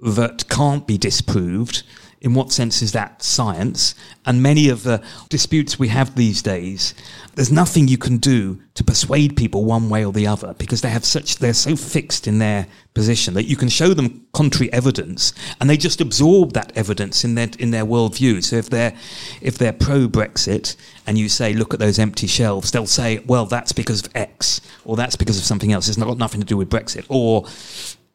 that 0.00 0.48
can't 0.48 0.86
be 0.86 0.98
disproved. 0.98 1.82
In 2.24 2.32
what 2.32 2.50
sense 2.50 2.80
is 2.80 2.92
that 2.92 3.22
science? 3.22 3.94
And 4.24 4.42
many 4.42 4.70
of 4.70 4.82
the 4.82 5.02
disputes 5.28 5.78
we 5.78 5.88
have 5.88 6.14
these 6.14 6.40
days, 6.40 6.94
there's 7.34 7.52
nothing 7.52 7.86
you 7.86 7.98
can 7.98 8.16
do 8.16 8.62
to 8.72 8.82
persuade 8.82 9.36
people 9.36 9.66
one 9.66 9.90
way 9.90 10.06
or 10.06 10.12
the 10.14 10.26
other 10.26 10.54
because 10.54 10.80
they 10.80 10.88
have 10.88 11.04
such, 11.04 11.36
they're 11.36 11.52
so 11.52 11.76
fixed 11.76 12.26
in 12.26 12.38
their 12.38 12.66
position 12.94 13.34
that 13.34 13.44
you 13.44 13.56
can 13.56 13.68
show 13.68 13.92
them 13.92 14.26
contrary 14.32 14.72
evidence 14.72 15.34
and 15.60 15.68
they 15.68 15.76
just 15.76 16.00
absorb 16.00 16.54
that 16.54 16.72
evidence 16.74 17.24
in 17.24 17.34
their, 17.34 17.50
in 17.58 17.72
their 17.72 17.84
worldview. 17.84 18.42
So 18.42 18.56
if 18.56 18.70
they're, 18.70 18.96
if 19.42 19.58
they're 19.58 19.74
pro 19.74 20.08
Brexit 20.08 20.76
and 21.06 21.18
you 21.18 21.28
say, 21.28 21.52
look 21.52 21.74
at 21.74 21.78
those 21.78 21.98
empty 21.98 22.26
shelves, 22.26 22.70
they'll 22.70 22.86
say, 22.86 23.18
well, 23.26 23.44
that's 23.44 23.72
because 23.72 24.06
of 24.06 24.16
X 24.16 24.62
or 24.86 24.96
that's 24.96 25.14
because 25.14 25.36
of 25.36 25.44
something 25.44 25.72
else. 25.72 25.90
It's 25.90 25.98
not 25.98 26.08
got 26.08 26.16
nothing 26.16 26.40
to 26.40 26.46
do 26.46 26.56
with 26.56 26.70
Brexit. 26.70 27.04
Or, 27.10 27.44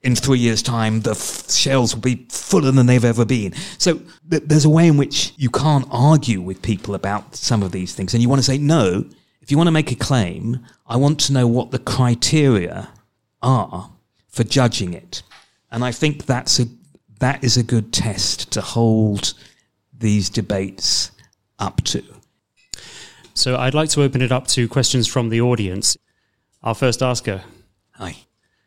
in 0.02 0.16
three 0.16 0.40
years' 0.40 0.64
time, 0.64 1.02
the 1.02 1.12
f- 1.12 1.50
shells 1.52 1.94
will 1.94 2.02
be 2.02 2.26
fuller 2.30 2.72
than 2.72 2.86
they've 2.86 3.04
ever 3.04 3.26
been. 3.26 3.54
So 3.78 4.02
th- 4.30 4.44
there's 4.46 4.66
a 4.66 4.70
way 4.70 4.88
in 4.88 4.98
which 4.98 5.34
you 5.36 5.50
can't 5.50 5.88
argue 5.92 6.42
with 6.42 6.62
people 6.62 6.96
about 6.96 7.36
some 7.36 7.64
of 7.64 7.72
these 7.72 7.94
things. 7.94 8.14
And 8.14 8.24
you 8.24 8.30
want 8.30 8.40
to 8.40 8.46
say, 8.46 8.58
no, 8.58 9.06
if 9.42 9.52
you 9.52 9.58
want 9.58 9.68
to 9.68 9.72
make 9.72 9.92
a 9.92 9.96
claim, 9.96 10.66
I 10.88 10.96
want 10.96 11.20
to 11.22 11.34
know 11.34 11.48
what 11.48 11.72
the 11.72 11.80
criteria 11.80 12.90
are 13.42 13.92
for 14.30 14.44
judging 14.44 14.94
it. 14.94 15.22
And 15.72 15.84
I 15.84 15.92
think 15.92 16.26
that's 16.26 16.60
a, 16.60 16.66
that 17.20 17.44
is 17.44 17.58
a 17.58 17.64
good 17.64 17.92
test 17.92 18.52
to 18.52 18.62
hold 18.62 19.34
these 19.98 20.30
debates 20.30 21.12
up 21.58 21.84
to. 21.84 22.04
So 23.34 23.58
I'd 23.58 23.74
like 23.74 23.90
to 23.92 24.04
open 24.04 24.22
it 24.22 24.32
up 24.32 24.48
to 24.48 24.68
questions 24.68 25.08
from 25.08 25.30
the 25.30 25.42
audience. 25.42 25.98
Our 26.64 26.76
first 26.76 27.02
asker. 27.02 27.44
Hi. 27.96 28.16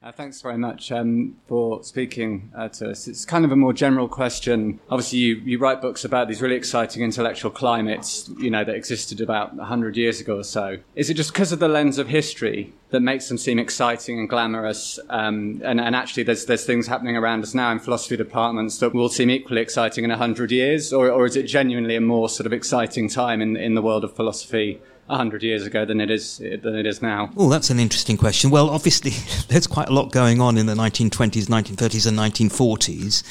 Uh, 0.03 0.11
thanks 0.11 0.41
very 0.41 0.59
much 0.59 0.91
um, 0.91 1.37
for 1.47 1.85
speaking 1.85 2.51
uh, 2.57 2.69
to 2.69 2.91
us. 2.91 3.07
It's 3.07 3.25
kind 3.25 3.45
of 3.45 3.53
a 3.53 3.57
more 3.57 3.73
general 3.73 4.09
question. 4.09 4.81
Obviously, 4.91 5.21
you, 5.21 5.37
you 5.37 5.59
write 5.59 5.81
books 5.81 6.05
about 6.05 6.27
these 6.27 6.43
really 6.43 6.57
exciting 6.57 7.05
intellectual 7.05 7.53
climates, 7.53 8.29
you 8.37 8.51
know, 8.51 8.65
that 8.65 8.75
existed 8.75 9.21
about 9.21 9.55
100 9.55 9.97
years 9.97 10.21
ago 10.21 10.39
or 10.39 10.43
so. 10.45 10.79
Is 10.97 11.09
it 11.09 11.15
just 11.15 11.33
because 11.33 11.53
of 11.53 11.61
the 11.61 11.69
lens 11.69 11.99
of 11.99 12.09
history 12.09 12.73
that 12.93 13.01
makes 13.01 13.29
them 13.29 13.39
seem 13.39 13.59
exciting 13.59 14.19
and 14.21 14.29
glamorous? 14.29 14.99
Um, 15.11 15.61
and, 15.65 15.81
and 15.81 15.97
actually, 15.97 16.23
there's, 16.23 16.47
there's 16.47 16.65
things 16.65 16.87
happening 16.87 17.17
around 17.17 17.43
us 17.43 17.55
now 17.55 17.73
in 17.73 17.79
philosophy 17.79 18.17
departments 18.17 18.79
that 18.79 18.95
will 18.95 19.09
seem 19.09 19.31
equally 19.31 19.61
exciting 19.61 20.05
in 20.05 20.11
100 20.11 20.53
years? 20.53 20.93
Or, 20.93 21.11
or 21.11 21.27
is 21.27 21.35
it 21.35 21.45
genuinely 21.45 21.97
a 21.97 22.01
more 22.01 22.29
sort 22.29 22.47
of 22.47 22.53
exciting 22.53 23.09
time 23.09 23.41
in, 23.41 23.57
in 23.57 23.75
the 23.75 23.83
world 23.83 24.05
of 24.05 24.15
philosophy 24.15 24.81
100 25.07 25.43
years 25.43 25.67
ago 25.67 25.85
than 25.85 26.01
it 26.01 26.11
is 26.11 26.39
than 26.39 26.77
it 26.77 26.87
is 26.87 27.03
now? 27.03 27.31
Oh, 27.37 27.49
that's 27.49 27.71
an 27.71 27.81
interesting 27.81 28.17
question. 28.17 28.51
Well, 28.51 28.71
obviously, 28.71 29.11
there's 29.49 29.67
quite 29.67 29.89
a 29.89 29.93
lot 29.93 30.13
going 30.13 30.41
on 30.41 30.57
in 30.57 30.67
the 30.67 30.75
1920s, 30.75 31.47
1930s, 31.47 32.07
and 32.07 32.19
1940s. 32.19 33.23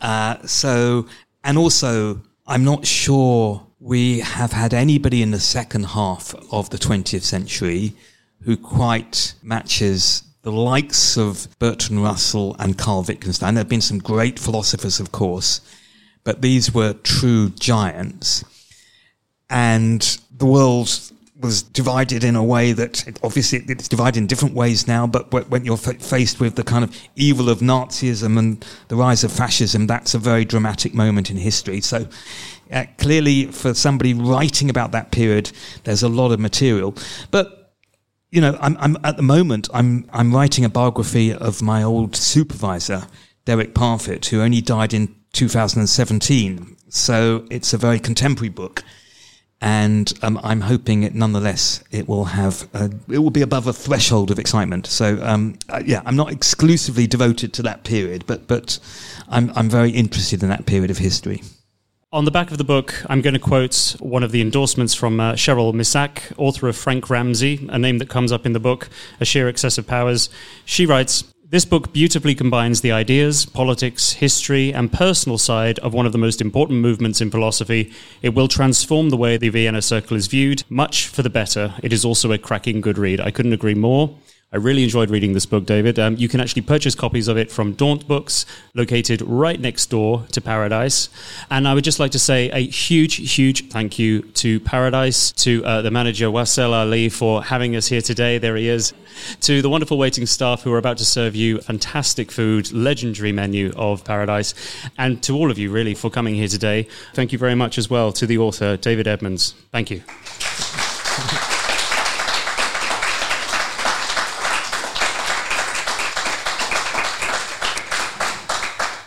Uh, 0.00 0.44
so, 0.46 1.06
and 1.44 1.56
also, 1.58 2.20
I'm 2.46 2.64
not 2.64 2.86
sure 2.86 3.66
we 3.78 4.20
have 4.20 4.52
had 4.52 4.72
anybody 4.72 5.22
in 5.22 5.32
the 5.32 5.40
second 5.40 5.86
half 5.86 6.34
of 6.52 6.70
the 6.70 6.78
20th 6.78 7.22
century 7.22 7.94
who 8.44 8.56
quite 8.56 9.34
matches 9.42 10.22
the 10.42 10.52
likes 10.52 11.16
of 11.16 11.48
Bertrand 11.58 12.02
Russell 12.02 12.56
and 12.58 12.76
Carl 12.76 13.04
Wittgenstein. 13.06 13.54
There 13.54 13.60
have 13.60 13.68
been 13.68 13.80
some 13.80 13.98
great 13.98 14.38
philosophers, 14.38 14.98
of 14.98 15.12
course, 15.12 15.60
but 16.24 16.42
these 16.42 16.74
were 16.74 16.94
true 16.94 17.50
giants. 17.50 18.44
And 19.48 20.00
the 20.36 20.46
world 20.46 20.88
was 21.40 21.62
divided 21.62 22.24
in 22.24 22.36
a 22.36 22.42
way 22.42 22.72
that 22.72 23.06
it, 23.06 23.18
obviously 23.22 23.62
it's 23.68 23.88
divided 23.88 24.18
in 24.18 24.26
different 24.26 24.54
ways 24.54 24.86
now, 24.86 25.06
but 25.06 25.30
when 25.50 25.64
you're 25.64 25.74
f- 25.74 26.00
faced 26.00 26.40
with 26.40 26.54
the 26.54 26.62
kind 26.62 26.84
of 26.84 26.96
evil 27.16 27.48
of 27.48 27.58
Nazism 27.58 28.38
and 28.38 28.64
the 28.88 28.96
rise 28.96 29.24
of 29.24 29.32
fascism, 29.32 29.86
that's 29.86 30.14
a 30.14 30.18
very 30.18 30.44
dramatic 30.44 30.94
moment 30.94 31.30
in 31.30 31.36
history. 31.36 31.80
So 31.80 32.06
uh, 32.72 32.84
clearly, 32.98 33.46
for 33.46 33.74
somebody 33.74 34.14
writing 34.14 34.70
about 34.70 34.92
that 34.92 35.10
period, 35.10 35.50
there's 35.84 36.02
a 36.02 36.08
lot 36.08 36.32
of 36.32 36.40
material. 36.40 36.94
But 37.30 37.61
you 38.32 38.40
know, 38.40 38.56
I'm, 38.60 38.76
I'm 38.80 38.96
at 39.04 39.16
the 39.16 39.22
moment 39.22 39.68
I'm 39.72 40.08
I'm 40.12 40.34
writing 40.34 40.64
a 40.64 40.68
biography 40.68 41.32
of 41.32 41.62
my 41.62 41.82
old 41.82 42.16
supervisor, 42.16 43.06
Derek 43.44 43.74
Parfit, 43.74 44.24
who 44.26 44.40
only 44.40 44.62
died 44.62 44.94
in 44.94 45.14
2017. 45.34 46.76
So 46.88 47.46
it's 47.50 47.72
a 47.72 47.78
very 47.78 48.00
contemporary 48.00 48.48
book 48.48 48.82
and 49.60 50.12
um, 50.22 50.40
I'm 50.42 50.62
hoping 50.62 51.02
it 51.02 51.14
nonetheless 51.14 51.84
it 51.90 52.08
will 52.08 52.24
have 52.24 52.68
a, 52.72 52.90
it 53.08 53.18
will 53.18 53.30
be 53.30 53.42
above 53.42 53.66
a 53.66 53.72
threshold 53.72 54.30
of 54.30 54.38
excitement. 54.38 54.86
So 54.86 55.22
um, 55.22 55.58
uh, 55.68 55.82
yeah, 55.84 56.00
I'm 56.06 56.16
not 56.16 56.32
exclusively 56.32 57.06
devoted 57.06 57.52
to 57.54 57.62
that 57.62 57.84
period, 57.84 58.24
but 58.26 58.48
but 58.48 58.78
I'm 59.28 59.52
I'm 59.54 59.68
very 59.68 59.90
interested 59.90 60.42
in 60.42 60.48
that 60.48 60.64
period 60.64 60.90
of 60.90 60.96
history. 60.96 61.42
On 62.14 62.26
the 62.26 62.30
back 62.30 62.50
of 62.50 62.58
the 62.58 62.64
book, 62.64 63.06
I'm 63.08 63.22
going 63.22 63.32
to 63.32 63.40
quote 63.40 63.96
one 63.98 64.22
of 64.22 64.32
the 64.32 64.42
endorsements 64.42 64.92
from 64.92 65.18
uh, 65.18 65.32
Cheryl 65.32 65.72
Misak, 65.72 66.30
author 66.36 66.68
of 66.68 66.76
Frank 66.76 67.08
Ramsey, 67.08 67.66
a 67.70 67.78
name 67.78 67.96
that 68.00 68.10
comes 68.10 68.30
up 68.30 68.44
in 68.44 68.52
the 68.52 68.60
book, 68.60 68.90
A 69.18 69.24
Sheer 69.24 69.48
Excess 69.48 69.78
of 69.78 69.86
Powers. 69.86 70.28
She 70.66 70.84
writes, 70.84 71.24
this 71.48 71.64
book 71.64 71.94
beautifully 71.94 72.34
combines 72.34 72.82
the 72.82 72.92
ideas, 72.92 73.46
politics, 73.46 74.12
history, 74.12 74.74
and 74.74 74.92
personal 74.92 75.38
side 75.38 75.78
of 75.78 75.94
one 75.94 76.04
of 76.04 76.12
the 76.12 76.18
most 76.18 76.42
important 76.42 76.80
movements 76.80 77.22
in 77.22 77.30
philosophy. 77.30 77.90
It 78.20 78.34
will 78.34 78.46
transform 78.46 79.08
the 79.08 79.16
way 79.16 79.38
the 79.38 79.48
Vienna 79.48 79.80
Circle 79.80 80.18
is 80.18 80.26
viewed, 80.26 80.64
much 80.68 81.06
for 81.06 81.22
the 81.22 81.30
better. 81.30 81.72
It 81.82 81.94
is 81.94 82.04
also 82.04 82.30
a 82.30 82.36
cracking 82.36 82.82
good 82.82 82.98
read. 82.98 83.22
I 83.22 83.30
couldn't 83.30 83.54
agree 83.54 83.74
more. 83.74 84.14
I 84.52 84.58
really 84.58 84.82
enjoyed 84.82 85.08
reading 85.08 85.32
this 85.32 85.46
book, 85.46 85.64
David. 85.64 85.98
Um, 85.98 86.16
you 86.16 86.28
can 86.28 86.38
actually 86.38 86.60
purchase 86.60 86.94
copies 86.94 87.26
of 87.26 87.38
it 87.38 87.50
from 87.50 87.72
Daunt 87.72 88.06
Books, 88.06 88.44
located 88.74 89.22
right 89.22 89.58
next 89.58 89.86
door 89.86 90.26
to 90.32 90.42
Paradise. 90.42 91.08
And 91.50 91.66
I 91.66 91.72
would 91.72 91.84
just 91.84 91.98
like 91.98 92.10
to 92.10 92.18
say 92.18 92.50
a 92.50 92.58
huge, 92.58 93.34
huge 93.34 93.70
thank 93.70 93.98
you 93.98 94.20
to 94.22 94.60
Paradise, 94.60 95.32
to 95.32 95.64
uh, 95.64 95.80
the 95.80 95.90
manager 95.90 96.26
Wasel 96.26 96.74
Ali 96.74 97.08
for 97.08 97.42
having 97.42 97.74
us 97.76 97.86
here 97.86 98.02
today. 98.02 98.36
There 98.36 98.56
he 98.56 98.68
is. 98.68 98.92
To 99.40 99.62
the 99.62 99.70
wonderful 99.70 99.96
waiting 99.96 100.26
staff 100.26 100.62
who 100.62 100.72
are 100.74 100.78
about 100.78 100.98
to 100.98 101.04
serve 101.06 101.34
you 101.34 101.58
fantastic 101.60 102.30
food, 102.30 102.72
legendary 102.72 103.32
menu 103.32 103.72
of 103.74 104.04
Paradise. 104.04 104.52
And 104.98 105.22
to 105.22 105.34
all 105.34 105.50
of 105.50 105.56
you, 105.56 105.70
really, 105.70 105.94
for 105.94 106.10
coming 106.10 106.34
here 106.34 106.48
today. 106.48 106.88
Thank 107.14 107.32
you 107.32 107.38
very 107.38 107.54
much 107.54 107.78
as 107.78 107.88
well 107.88 108.12
to 108.12 108.26
the 108.26 108.36
author, 108.36 108.76
David 108.76 109.08
Edmonds. 109.08 109.54
Thank 109.70 109.90
you. 109.90 110.02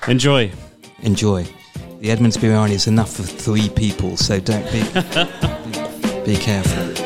Enjoy. 0.08 0.52
Enjoy. 1.02 1.44
The 2.00 2.12
Edmonds 2.12 2.38
biryani 2.38 2.72
is 2.72 2.86
enough 2.86 3.12
for 3.16 3.24
three 3.24 3.70
people, 3.70 4.18
so 4.18 4.40
don't 4.40 4.66
be 4.72 4.84
be 6.26 6.38
careful. 6.38 7.05